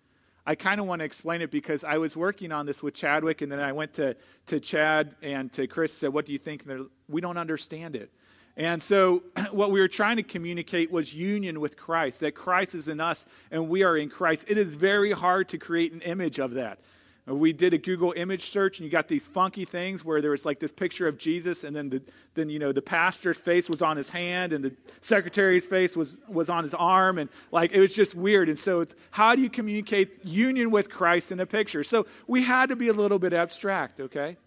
I 0.45 0.55
kind 0.55 0.79
of 0.79 0.87
want 0.87 0.99
to 0.99 1.05
explain 1.05 1.41
it 1.41 1.51
because 1.51 1.83
I 1.83 1.97
was 1.97 2.15
working 2.15 2.51
on 2.51 2.65
this 2.65 2.83
with 2.83 2.93
Chadwick, 2.93 3.41
and 3.41 3.51
then 3.51 3.59
I 3.59 3.71
went 3.71 3.95
to, 3.95 4.15
to 4.47 4.59
Chad 4.59 5.15
and 5.21 5.51
to 5.53 5.67
Chris 5.67 5.91
and 5.91 5.99
said, 5.99 6.13
What 6.13 6.25
do 6.25 6.31
you 6.31 6.37
think? 6.37 6.67
We 7.07 7.21
don't 7.21 7.37
understand 7.37 7.95
it. 7.95 8.11
And 8.55 8.83
so, 8.83 9.23
what 9.51 9.71
we 9.71 9.79
were 9.79 9.87
trying 9.87 10.17
to 10.17 10.23
communicate 10.23 10.91
was 10.91 11.13
union 11.13 11.59
with 11.59 11.77
Christ, 11.77 12.19
that 12.19 12.35
Christ 12.35 12.75
is 12.75 12.87
in 12.87 12.99
us 12.99 13.25
and 13.51 13.69
we 13.69 13.83
are 13.83 13.97
in 13.97 14.09
Christ. 14.09 14.45
It 14.49 14.57
is 14.57 14.75
very 14.75 15.11
hard 15.11 15.49
to 15.49 15.57
create 15.57 15.93
an 15.93 16.01
image 16.01 16.39
of 16.39 16.51
that. 16.55 16.79
Uh, 17.29 17.35
we 17.35 17.53
did 17.53 17.73
a 17.73 17.77
Google 17.77 18.13
image 18.15 18.49
search, 18.49 18.79
and 18.79 18.85
you 18.85 18.91
got 18.91 19.07
these 19.07 19.27
funky 19.27 19.65
things 19.65 20.03
where 20.03 20.21
there 20.21 20.31
was 20.31 20.45
like 20.45 20.59
this 20.59 20.71
picture 20.71 21.07
of 21.07 21.17
Jesus, 21.17 21.63
and 21.63 21.75
then 21.75 21.89
the, 21.89 22.01
then 22.33 22.49
you 22.49 22.59
know 22.59 22.71
the 22.71 22.81
pastor's 22.81 23.39
face 23.39 23.69
was 23.69 23.81
on 23.81 23.97
his 23.97 24.09
hand, 24.09 24.53
and 24.53 24.63
the 24.63 24.73
secretary's 25.01 25.67
face 25.67 25.95
was 25.95 26.17
was 26.27 26.49
on 26.49 26.63
his 26.63 26.73
arm, 26.73 27.17
and 27.17 27.29
like 27.51 27.71
it 27.71 27.79
was 27.79 27.93
just 27.93 28.15
weird. 28.15 28.49
And 28.49 28.57
so, 28.57 28.81
it's, 28.81 28.95
how 29.11 29.35
do 29.35 29.41
you 29.41 29.49
communicate 29.49 30.25
union 30.25 30.71
with 30.71 30.89
Christ 30.89 31.31
in 31.31 31.39
a 31.39 31.45
picture? 31.45 31.83
So 31.83 32.07
we 32.27 32.43
had 32.43 32.69
to 32.69 32.75
be 32.75 32.87
a 32.87 32.93
little 32.93 33.19
bit 33.19 33.33
abstract, 33.33 33.99
okay? 33.99 34.37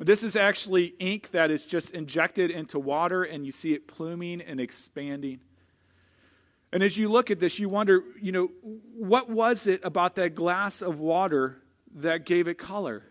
This 0.00 0.24
is 0.24 0.34
actually 0.34 0.94
ink 0.98 1.30
that 1.30 1.52
is 1.52 1.64
just 1.64 1.92
injected 1.92 2.50
into 2.50 2.80
water, 2.80 3.22
and 3.22 3.46
you 3.46 3.52
see 3.52 3.74
it 3.74 3.86
pluming 3.86 4.40
and 4.40 4.58
expanding. 4.60 5.40
And 6.72 6.82
as 6.82 6.96
you 6.96 7.08
look 7.08 7.30
at 7.30 7.38
this, 7.38 7.60
you 7.60 7.68
wonder, 7.68 8.02
you 8.20 8.32
know, 8.32 8.50
what 8.96 9.30
was 9.30 9.68
it 9.68 9.80
about 9.84 10.16
that 10.16 10.34
glass 10.34 10.82
of 10.82 10.98
water 10.98 11.58
that 11.94 12.26
gave 12.26 12.48
it 12.48 12.58
color? 12.58 13.04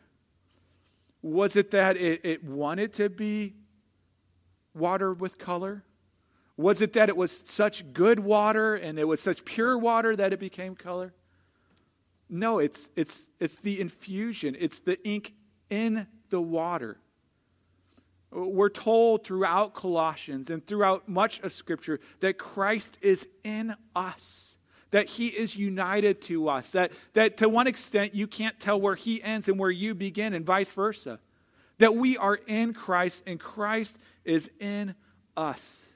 Was 1.21 1.55
it 1.55 1.71
that 1.71 1.97
it, 1.97 2.21
it 2.23 2.43
wanted 2.43 2.93
to 2.93 3.09
be 3.09 3.55
water 4.73 5.13
with 5.13 5.37
color? 5.37 5.83
Was 6.57 6.81
it 6.81 6.93
that 6.93 7.09
it 7.09 7.17
was 7.17 7.43
such 7.45 7.93
good 7.93 8.19
water 8.19 8.75
and 8.75 8.99
it 8.99 9.07
was 9.07 9.19
such 9.19 9.45
pure 9.45 9.77
water 9.77 10.15
that 10.15 10.33
it 10.33 10.39
became 10.39 10.75
color? 10.75 11.13
No, 12.29 12.59
it's, 12.59 12.89
it's, 12.95 13.29
it's 13.39 13.57
the 13.57 13.79
infusion, 13.79 14.55
it's 14.59 14.79
the 14.79 15.01
ink 15.07 15.33
in 15.69 16.07
the 16.29 16.41
water. 16.41 16.99
We're 18.31 18.69
told 18.69 19.25
throughout 19.25 19.75
Colossians 19.75 20.49
and 20.49 20.65
throughout 20.65 21.07
much 21.07 21.39
of 21.41 21.51
Scripture 21.51 21.99
that 22.19 22.39
Christ 22.39 22.97
is 23.01 23.27
in 23.43 23.75
us, 23.95 24.52
that 24.93 25.07
He 25.07 25.27
is 25.27 25.55
united 25.55 26.21
to 26.21 26.47
us, 26.47 26.69
that, 26.69 26.91
that 27.13 27.37
to 27.37 27.49
one 27.49 27.65
extent 27.65 28.13
you 28.13 28.27
can't 28.27 28.59
tell 28.59 28.79
where 28.79 28.93
He 28.93 29.21
ends 29.23 29.49
and 29.49 29.57
where 29.57 29.71
you 29.71 29.95
begin, 29.95 30.35
and 30.35 30.45
vice 30.45 30.71
versa. 30.71 31.19
That 31.79 31.95
we 31.95 32.15
are 32.15 32.35
in 32.35 32.75
Christ 32.75 33.23
and 33.25 33.39
Christ 33.39 33.97
is 34.23 34.51
in 34.59 34.93
us. 35.35 35.89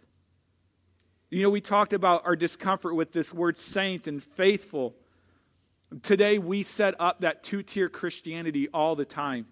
You 1.30 1.44
know, 1.44 1.52
we 1.52 1.62
talked 1.62 1.94
about 1.94 2.26
our 2.26 2.36
discomfort 2.36 2.96
with 2.96 3.12
this 3.12 3.32
word 3.32 3.60
saint 3.60 4.08
and 4.08 4.22
faithful. 4.22 4.96
Today, 6.02 6.40
we 6.40 6.64
set 6.64 6.96
up 7.00 7.22
that 7.22 7.44
two 7.44 7.62
tier 7.62 7.90
Christianity 7.90 8.68
all 8.74 8.96
the 8.96 9.06
time. 9.06 9.46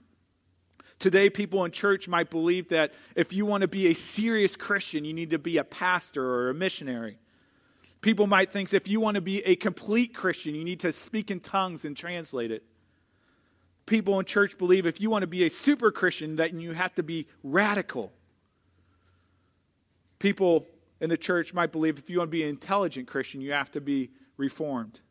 Today, 0.98 1.30
people 1.30 1.64
in 1.66 1.72
church 1.72 2.08
might 2.08 2.32
believe 2.32 2.70
that 2.70 2.94
if 3.16 3.32
you 3.32 3.46
want 3.46 3.62
to 3.62 3.68
be 3.68 3.88
a 3.88 3.94
serious 3.94 4.56
Christian, 4.56 5.06
you 5.06 5.14
need 5.14 5.30
to 5.30 5.40
be 5.40 5.58
a 5.58 5.64
pastor 5.64 6.26
or 6.26 6.50
a 6.50 6.54
missionary. 6.56 7.20
People 8.06 8.28
might 8.28 8.52
think 8.52 8.72
if 8.72 8.88
you 8.88 9.02
want 9.02 9.16
to 9.16 9.22
be 9.22 9.44
a 9.48 9.56
complete 9.56 10.14
Christian, 10.14 10.54
you 10.54 10.64
need 10.64 10.82
to 10.82 10.92
speak 10.92 11.32
in 11.32 11.40
tongues 11.40 11.86
and 11.86 11.98
translate 11.98 12.52
it. 12.52 12.62
People 13.88 14.20
in 14.20 14.26
church 14.26 14.60
believe 14.60 14.86
if 14.86 15.02
you 15.02 15.10
want 15.10 15.24
to 15.24 15.28
be 15.28 15.44
a 15.44 15.50
super 15.50 15.92
Christian, 15.92 16.36
that 16.36 16.54
you 16.54 16.74
have 16.74 16.94
to 16.94 17.02
be 17.02 17.26
radical. 17.42 18.14
People 20.20 20.68
in 21.02 21.10
the 21.10 21.18
church 21.18 21.52
might 21.52 21.72
believe 21.72 21.98
if 21.98 22.08
you 22.08 22.20
want 22.20 22.28
to 22.28 22.32
be 22.32 22.44
an 22.44 22.50
intelligent 22.50 23.08
Christian, 23.08 23.42
you 23.42 23.54
have 23.54 23.72
to 23.72 23.82
be 23.82 24.12
reformed. 24.38 25.02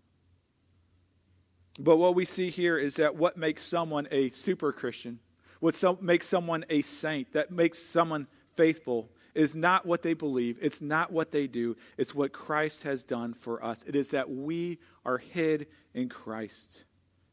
But 1.80 1.96
what 1.96 2.14
we 2.14 2.24
see 2.24 2.48
here 2.48 2.78
is 2.78 2.94
that 2.94 3.16
what 3.16 3.36
makes 3.36 3.64
someone 3.64 4.06
a 4.12 4.28
super 4.28 4.72
Christian 4.72 5.18
what 5.58 5.74
some, 5.74 5.98
makes 6.00 6.28
someone 6.28 6.64
a 6.70 6.82
saint, 6.82 7.32
that 7.32 7.50
makes 7.50 7.80
someone 7.80 8.28
faithful, 8.54 9.10
is 9.34 9.54
not 9.54 9.84
what 9.84 10.02
they 10.02 10.14
believe. 10.14 10.58
It's 10.60 10.80
not 10.80 11.12
what 11.12 11.32
they 11.32 11.46
do. 11.46 11.76
It's 11.98 12.14
what 12.14 12.32
Christ 12.32 12.84
has 12.84 13.04
done 13.04 13.34
for 13.34 13.64
us. 13.64 13.84
It 13.84 13.96
is 13.96 14.10
that 14.10 14.30
we 14.30 14.78
are 15.04 15.18
hid 15.18 15.66
in 15.92 16.08
Christ. 16.08 16.84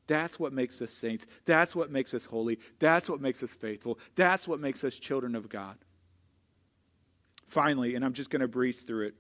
That's 0.08 0.40
what 0.40 0.52
makes 0.52 0.82
us 0.82 0.92
saints. 0.92 1.26
That's 1.46 1.76
what 1.76 1.92
makes 1.92 2.14
us 2.14 2.26
holy. 2.26 2.60
That's 2.80 3.10
what 3.10 3.22
makes 3.22 3.44
us 3.44 3.54
faithful. 3.54 4.00
That's 4.16 4.48
what 4.48 4.60
makes 4.60 4.84
us 4.84 4.98
children 4.98 5.36
of 5.36 5.48
God. 5.48 5.78
Finally, 7.48 7.96
and 7.96 8.04
I'm 8.04 8.14
just 8.14 8.30
going 8.30 8.42
to 8.42 8.48
breeze 8.48 8.80
through 8.80 9.08
it, 9.08 9.16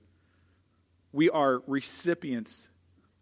we 1.13 1.29
are 1.29 1.61
recipients 1.67 2.69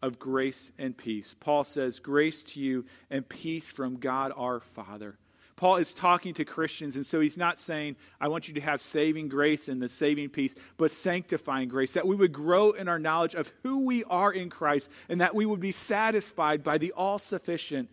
of 0.02 0.20
grace 0.20 0.72
and 0.78 0.98
peace. 0.98 1.36
Paul 1.38 1.64
says, 1.64 2.00
Grace 2.00 2.44
to 2.44 2.60
you 2.60 2.86
and 3.10 3.28
peace 3.28 3.70
from 3.70 3.98
God 3.98 4.32
our 4.36 4.60
Father. 4.60 5.18
Paul 5.60 5.76
is 5.76 5.92
talking 5.92 6.34
to 6.36 6.46
Christians, 6.46 6.96
and 6.96 7.06
so 7.06 7.20
he's 7.20 7.36
not 7.36 7.60
saying, 7.60 7.98
I 8.22 8.30
want 8.30 8.48
you 8.48 8.54
to 8.54 8.62
have 8.62 8.80
saving 8.80 9.28
grace 9.28 9.68
and 9.68 9.82
the 9.82 9.90
saving 9.90 10.30
peace, 10.30 10.56
but 10.78 10.90
sanctifying 10.90 11.68
grace, 11.68 11.92
that 11.96 12.08
we 12.08 12.16
would 12.16 12.32
grow 12.32 12.72
in 12.72 12.88
our 12.88 12.98
knowledge 12.98 13.36
of 13.36 13.52
who 13.64 13.86
we 13.86 14.06
are 14.06 14.32
in 14.32 14.50
Christ, 14.50 14.90
and 15.10 15.20
that 15.20 15.36
we 15.36 15.46
would 15.46 15.60
be 15.60 15.74
satisfied 15.74 16.64
by 16.64 16.78
the 16.78 16.94
all 16.94 17.20
sufficient, 17.20 17.90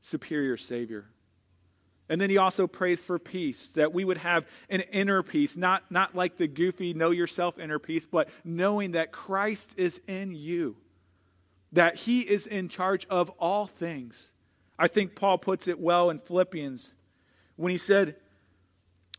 superior 0.00 0.56
Savior. 0.56 1.06
And 2.08 2.20
then 2.20 2.30
he 2.30 2.38
also 2.38 2.68
prays 2.68 3.04
for 3.04 3.18
peace, 3.18 3.70
that 3.70 3.92
we 3.92 4.04
would 4.04 4.18
have 4.18 4.46
an 4.70 4.82
inner 4.82 5.24
peace, 5.24 5.56
not, 5.56 5.90
not 5.90 6.14
like 6.14 6.36
the 6.36 6.46
goofy 6.46 6.94
know 6.94 7.10
yourself 7.10 7.58
inner 7.58 7.80
peace, 7.80 8.06
but 8.06 8.28
knowing 8.44 8.92
that 8.92 9.10
Christ 9.10 9.74
is 9.76 10.00
in 10.06 10.36
you, 10.36 10.76
that 11.72 11.96
he 11.96 12.20
is 12.20 12.46
in 12.46 12.68
charge 12.68 13.08
of 13.10 13.28
all 13.40 13.66
things. 13.66 14.30
I 14.78 14.86
think 14.86 15.16
Paul 15.16 15.38
puts 15.38 15.66
it 15.66 15.80
well 15.80 16.10
in 16.10 16.20
Philippians 16.20 16.94
when 17.58 17.72
he 17.72 17.76
said, 17.76 18.14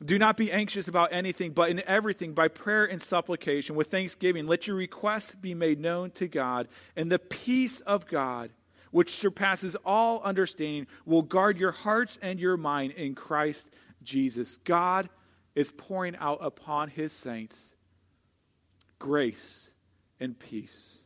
Do 0.03 0.17
not 0.17 0.37
be 0.37 0.51
anxious 0.51 0.87
about 0.87 1.09
anything, 1.11 1.51
but 1.51 1.69
in 1.69 1.83
everything, 1.85 2.33
by 2.33 2.47
prayer 2.47 2.85
and 2.85 3.01
supplication, 3.01 3.75
with 3.75 3.91
thanksgiving, 3.91 4.47
let 4.47 4.65
your 4.65 4.77
requests 4.77 5.35
be 5.35 5.53
made 5.53 5.79
known 5.79 6.09
to 6.11 6.27
God, 6.27 6.69
and 6.95 7.11
the 7.11 7.19
peace 7.19 7.81
of 7.81 8.07
God, 8.07 8.49
which 8.91 9.13
surpasses 9.13 9.75
all 9.85 10.21
understanding, 10.23 10.87
will 11.05 11.21
guard 11.21 11.59
your 11.59 11.71
hearts 11.71 12.17
and 12.21 12.39
your 12.39 12.55
mind 12.55 12.93
in 12.93 13.13
Christ 13.13 13.69
Jesus. 14.01 14.57
God 14.57 15.09
is 15.53 15.71
pouring 15.71 16.15
out 16.15 16.39
upon 16.41 16.89
his 16.89 17.11
saints 17.11 17.75
grace 18.99 19.71
and 20.19 20.39
peace. 20.39 21.01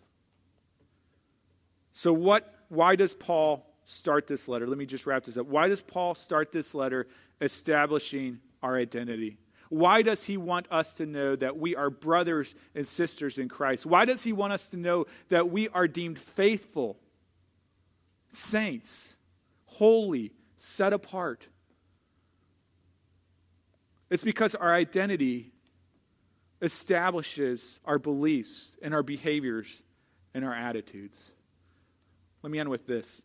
So 1.93 2.13
what 2.13 2.53
why 2.69 2.95
does 2.95 3.15
Paul 3.15 3.65
start 3.85 4.27
this 4.27 4.47
letter? 4.47 4.67
Let 4.67 4.77
me 4.77 4.85
just 4.85 5.05
wrap 5.05 5.23
this 5.23 5.37
up. 5.37 5.47
Why 5.47 5.67
does 5.67 5.81
Paul 5.81 6.15
start 6.15 6.51
this 6.51 6.73
letter 6.73 7.07
establishing 7.41 8.39
our 8.61 8.77
identity? 8.77 9.37
Why 9.69 10.03
does 10.03 10.23
he 10.23 10.37
want 10.37 10.67
us 10.71 10.93
to 10.93 11.05
know 11.05 11.35
that 11.35 11.57
we 11.57 11.75
are 11.75 11.89
brothers 11.89 12.53
and 12.75 12.87
sisters 12.87 13.37
in 13.37 13.49
Christ? 13.49 13.85
Why 13.85 14.05
does 14.05 14.23
he 14.23 14.31
want 14.31 14.53
us 14.53 14.69
to 14.69 14.77
know 14.77 15.05
that 15.29 15.49
we 15.49 15.67
are 15.69 15.87
deemed 15.87 16.19
faithful, 16.19 16.99
saints, 18.29 19.15
holy, 19.65 20.31
set 20.57 20.93
apart? 20.93 21.47
It's 24.11 24.23
because 24.23 24.53
our 24.53 24.73
identity 24.73 25.53
establishes 26.61 27.79
our 27.83 27.97
beliefs 27.97 28.77
and 28.81 28.93
our 28.93 29.01
behaviors 29.01 29.81
and 30.35 30.45
our 30.45 30.53
attitudes. 30.53 31.33
Let 32.43 32.51
me 32.51 32.59
end 32.59 32.69
with 32.69 32.85
this. 32.85 33.23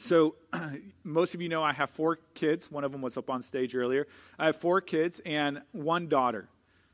So, 0.00 0.36
most 1.02 1.34
of 1.34 1.42
you 1.42 1.48
know 1.48 1.60
I 1.60 1.72
have 1.72 1.90
four 1.90 2.20
kids. 2.32 2.70
One 2.70 2.84
of 2.84 2.92
them 2.92 3.02
was 3.02 3.16
up 3.16 3.28
on 3.28 3.42
stage 3.42 3.74
earlier. 3.74 4.06
I 4.38 4.46
have 4.46 4.54
four 4.54 4.80
kids 4.80 5.20
and 5.26 5.60
one 5.72 6.06
daughter, 6.06 6.48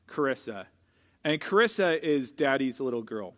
Carissa. 0.09 0.64
And 1.23 1.38
Carissa 1.38 2.01
is 2.01 2.31
daddy's 2.31 2.81
little 2.81 3.03
girl. 3.03 3.35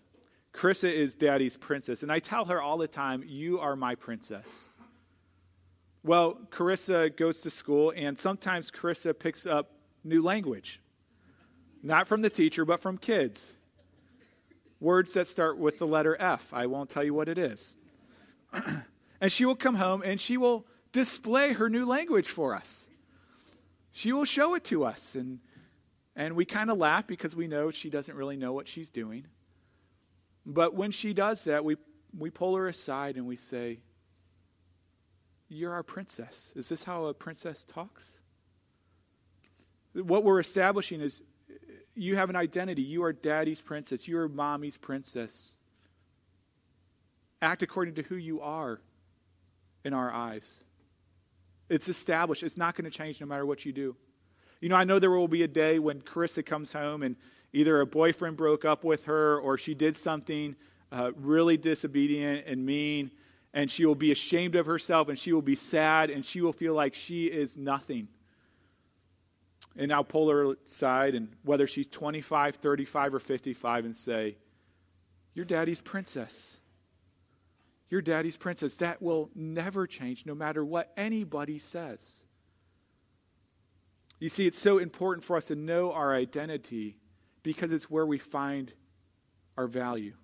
Carissa 0.53 0.93
is 0.93 1.17
daddy's 1.17 1.57
princess. 1.57 2.05
And 2.05 2.13
I 2.13 2.21
tell 2.21 2.45
her 2.45 2.63
all 2.63 2.79
the 2.79 2.87
time, 2.87 3.25
You 3.27 3.59
are 3.59 3.75
my 3.75 3.97
princess. 3.97 4.71
Well, 6.05 6.39
Carissa 6.51 7.15
goes 7.17 7.41
to 7.41 7.51
school, 7.51 7.93
and 7.97 8.17
sometimes 8.17 8.71
Carissa 8.71 9.19
picks 9.19 9.47
up 9.47 9.73
new 10.05 10.23
language. 10.23 10.81
Not 11.83 12.07
from 12.07 12.23
the 12.23 12.31
teacher, 12.31 12.65
but 12.65 12.81
from 12.81 12.99
kids. 12.99 13.59
Words 14.79 15.13
that 15.15 15.27
start 15.27 15.59
with 15.59 15.81
the 15.81 15.89
letter 15.89 16.17
F. 16.21 16.55
I 16.55 16.67
won't 16.67 16.89
tell 16.89 17.03
you 17.03 17.15
what 17.15 17.29
it 17.29 17.37
is. 17.37 17.77
And 19.21 19.33
she 19.33 19.45
will 19.45 19.57
come 19.57 19.77
home 19.77 20.03
and 20.05 20.21
she 20.21 20.37
will 20.37 20.67
display 20.93 21.53
her 21.53 21.69
new 21.69 21.85
language 21.85 22.29
for 22.29 22.55
us. 22.55 22.89
She 23.93 24.13
will 24.13 24.25
show 24.25 24.55
it 24.55 24.65
to 24.65 24.85
us. 24.85 25.15
And, 25.15 25.41
and 26.15 26.37
we 26.37 26.45
kind 26.45 26.71
of 26.71 26.79
laugh 26.79 27.07
because 27.07 27.35
we 27.35 27.49
know 27.49 27.71
she 27.71 27.91
doesn't 27.91 28.15
really 28.15 28.37
know 28.37 28.53
what 28.53 28.69
she's 28.69 28.91
doing. 28.91 29.27
But 30.45 30.75
when 30.75 30.91
she 30.91 31.13
does 31.13 31.45
that, 31.45 31.65
we, 31.65 31.77
we 32.17 32.31
pull 32.31 32.57
her 32.57 32.69
aside 32.69 33.17
and 33.17 33.27
we 33.27 33.37
say, 33.37 33.81
You're 35.49 35.73
our 35.73 35.83
princess. 35.83 36.53
Is 36.57 36.69
this 36.69 36.85
how 36.85 37.07
a 37.07 37.15
princess 37.15 37.65
talks? 37.65 38.21
What 39.93 40.25
we're 40.25 40.41
establishing 40.41 41.01
is 41.01 41.23
you 41.95 42.17
have 42.17 42.29
an 42.29 42.37
identity. 42.37 42.83
You 42.83 43.03
are 43.05 43.13
daddy's 43.13 43.61
princess. 43.61 44.07
You 44.07 44.19
are 44.19 44.29
mommy's 44.29 44.77
princess. 44.77 45.61
Act 47.41 47.63
according 47.63 47.95
to 47.95 48.03
who 48.03 48.17
you 48.17 48.41
are 48.43 48.81
in 49.87 49.95
our 49.95 50.13
eyes. 50.13 50.65
It's 51.69 51.89
established. 51.89 52.43
It's 52.43 52.57
not 52.57 52.75
going 52.75 52.91
to 52.91 52.91
change 52.91 53.21
no 53.21 53.27
matter 53.27 53.47
what 53.47 53.65
you 53.65 53.73
do. 53.73 53.97
You 54.61 54.69
know, 54.69 54.75
I 54.75 54.83
know 54.83 54.99
there 54.99 55.11
will 55.11 55.29
be 55.29 55.45
a 55.45 55.49
day 55.49 55.79
when 55.79 56.01
Carissa 56.01 56.45
comes 56.45 56.73
home 56.73 57.05
and 57.05 57.15
either 57.53 57.81
a 57.81 57.87
boyfriend 57.87 58.37
broke 58.37 58.65
up 58.65 58.83
with 58.83 59.05
her 59.05 59.39
or 59.39 59.57
she 59.57 59.75
did 59.75 59.97
something 59.97 60.57
uh, 60.91 61.13
really 61.17 61.57
disobedient 61.57 62.47
and 62.47 62.67
mean, 62.67 63.13
and 63.55 63.71
she 63.71 63.87
will 63.87 63.95
be 63.95 64.11
ashamed 64.11 64.57
of 64.57 64.67
herself 64.67 65.09
and 65.09 65.17
she 65.17 65.33
will 65.33 65.41
be 65.43 65.55
sad 65.55 66.11
and 66.11 66.25
she 66.25 66.41
will 66.41 66.53
feel 66.53 66.75
like 66.75 66.95
she 66.95 67.27
is 67.27 67.57
nothing. 67.57 68.09
And 69.77 69.93
I'll 69.93 70.05
pull 70.05 70.31
her 70.31 70.55
aside, 70.65 71.15
and 71.15 71.29
whether 71.45 71.67
she's 71.67 71.87
25, 71.87 72.57
35, 72.57 73.15
or 73.15 73.19
55, 73.19 73.85
and 73.85 73.95
say, 73.95 74.39
You're 75.35 75.45
daddy's 75.45 75.83
princess. 75.83 76.61
Your 77.89 78.03
daddy's 78.03 78.37
princess. 78.37 78.77
That 78.77 79.01
will 79.01 79.31
never 79.35 79.87
change 79.87 80.27
no 80.27 80.35
matter 80.35 80.65
what 80.65 80.93
anybody 80.97 81.59
says. 81.59 82.25
You 84.19 84.29
see, 84.29 84.47
it's 84.47 84.59
so 84.59 84.79
important 84.79 85.25
for 85.25 85.37
us 85.37 85.49
to 85.49 85.55
know 85.55 85.93
our 85.93 86.15
identity 86.15 86.99
because 87.43 87.71
it's 87.71 87.91
where 87.91 88.07
we 88.07 88.19
find 88.19 88.73
our 89.57 89.67
value, 89.67 90.15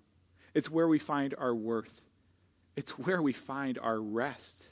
it's 0.53 0.69
where 0.69 0.87
we 0.87 0.99
find 0.99 1.33
our 1.37 1.55
worth, 1.55 2.03
it's 2.75 2.91
where 2.99 3.21
we 3.21 3.33
find 3.33 3.77
our 3.79 3.99
rest. 3.99 4.69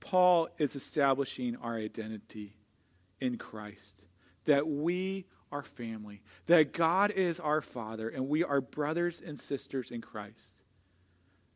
Paul 0.00 0.48
is 0.58 0.76
establishing 0.76 1.56
our 1.56 1.76
identity 1.76 2.56
in 3.20 3.36
Christ, 3.36 4.04
that 4.44 4.68
we 4.68 5.26
are 5.50 5.62
family, 5.62 6.22
that 6.46 6.72
God 6.72 7.10
is 7.10 7.40
our 7.40 7.60
Father, 7.60 8.08
and 8.08 8.28
we 8.28 8.44
are 8.44 8.60
brothers 8.60 9.20
and 9.20 9.38
sisters 9.40 9.90
in 9.90 10.00
Christ. 10.00 10.57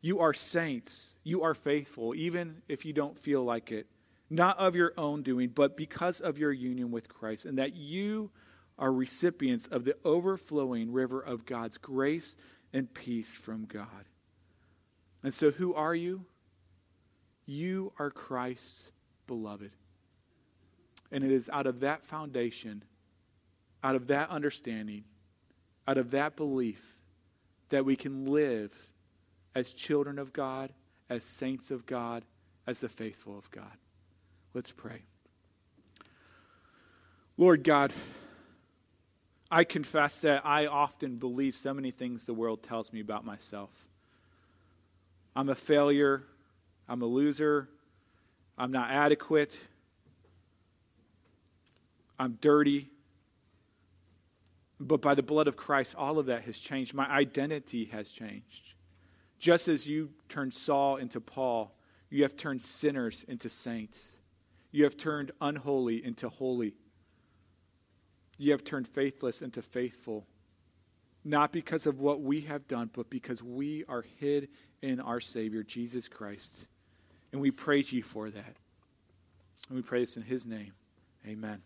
You 0.03 0.19
are 0.19 0.33
saints. 0.33 1.15
You 1.23 1.43
are 1.43 1.53
faithful, 1.53 2.13
even 2.13 2.61
if 2.67 2.83
you 2.83 2.91
don't 2.91 3.17
feel 3.17 3.41
like 3.41 3.71
it. 3.71 3.87
Not 4.29 4.59
of 4.59 4.75
your 4.75 4.91
own 4.97 5.23
doing, 5.23 5.47
but 5.47 5.77
because 5.77 6.19
of 6.19 6.37
your 6.37 6.51
union 6.51 6.91
with 6.91 7.07
Christ, 7.07 7.45
and 7.45 7.57
that 7.57 7.73
you 7.73 8.29
are 8.77 8.91
recipients 8.91 9.67
of 9.67 9.85
the 9.85 9.95
overflowing 10.03 10.91
river 10.91 11.21
of 11.21 11.45
God's 11.45 11.77
grace 11.77 12.35
and 12.73 12.93
peace 12.93 13.29
from 13.29 13.63
God. 13.63 13.87
And 15.23 15.33
so, 15.33 15.51
who 15.51 15.73
are 15.73 15.95
you? 15.95 16.25
You 17.45 17.93
are 17.97 18.11
Christ's 18.11 18.91
beloved. 19.25 19.71
And 21.13 21.23
it 21.23 21.31
is 21.31 21.47
out 21.47 21.65
of 21.65 21.79
that 21.79 22.05
foundation, 22.05 22.83
out 23.81 23.95
of 23.95 24.07
that 24.07 24.29
understanding, 24.29 25.05
out 25.87 25.97
of 25.97 26.11
that 26.11 26.35
belief, 26.35 26.97
that 27.69 27.85
we 27.85 27.95
can 27.95 28.25
live 28.25 28.89
as 29.55 29.73
children 29.73 30.19
of 30.19 30.33
God, 30.33 30.71
as 31.09 31.23
saints 31.23 31.71
of 31.71 31.85
God, 31.85 32.23
as 32.65 32.79
the 32.81 32.89
faithful 32.89 33.37
of 33.37 33.49
God. 33.51 33.77
Let's 34.53 34.71
pray. 34.71 35.03
Lord 37.37 37.63
God, 37.63 37.93
I 39.49 39.63
confess 39.63 40.21
that 40.21 40.45
I 40.45 40.65
often 40.67 41.17
believe 41.17 41.53
so 41.53 41.73
many 41.73 41.91
things 41.91 42.25
the 42.25 42.33
world 42.33 42.63
tells 42.63 42.93
me 42.93 42.99
about 42.99 43.25
myself. 43.25 43.87
I'm 45.35 45.49
a 45.49 45.55
failure. 45.55 46.23
I'm 46.87 47.01
a 47.01 47.05
loser. 47.05 47.69
I'm 48.57 48.71
not 48.71 48.91
adequate. 48.91 49.59
I'm 52.19 52.37
dirty. 52.39 52.89
But 54.79 55.01
by 55.01 55.15
the 55.15 55.23
blood 55.23 55.47
of 55.47 55.55
Christ, 55.55 55.95
all 55.95 56.19
of 56.19 56.27
that 56.27 56.43
has 56.43 56.57
changed. 56.57 56.93
My 56.93 57.09
identity 57.09 57.85
has 57.85 58.11
changed. 58.11 58.72
Just 59.43 59.67
as 59.67 59.85
you 59.85 60.09
turned 60.29 60.53
Saul 60.53 60.95
into 60.95 61.19
Paul, 61.19 61.75
you 62.09 62.23
have 62.23 62.37
turned 62.37 62.61
sinners 62.61 63.25
into 63.27 63.49
saints. 63.49 64.17
You 64.71 64.85
have 64.85 64.95
turned 64.95 65.33
unholy 65.41 66.01
into 66.01 66.29
holy. 66.29 66.75
You 68.37 68.51
have 68.53 68.63
turned 68.63 68.87
faithless 68.87 69.41
into 69.41 69.61
faithful, 69.61 70.25
not 71.25 71.51
because 71.51 71.85
of 71.85 71.99
what 71.99 72.21
we 72.21 72.39
have 72.39 72.69
done, 72.69 72.89
but 72.93 73.09
because 73.09 73.43
we 73.43 73.83
are 73.89 74.05
hid 74.17 74.47
in 74.81 75.01
our 75.01 75.19
Savior, 75.19 75.61
Jesus 75.61 76.07
Christ. 76.07 76.65
And 77.33 77.41
we 77.41 77.51
praise 77.51 77.91
you 77.91 78.01
for 78.01 78.29
that. 78.29 78.55
And 79.67 79.75
we 79.75 79.81
pray 79.81 79.99
this 79.99 80.15
in 80.15 80.23
his 80.23 80.47
name. 80.47 80.71
Amen. 81.27 81.61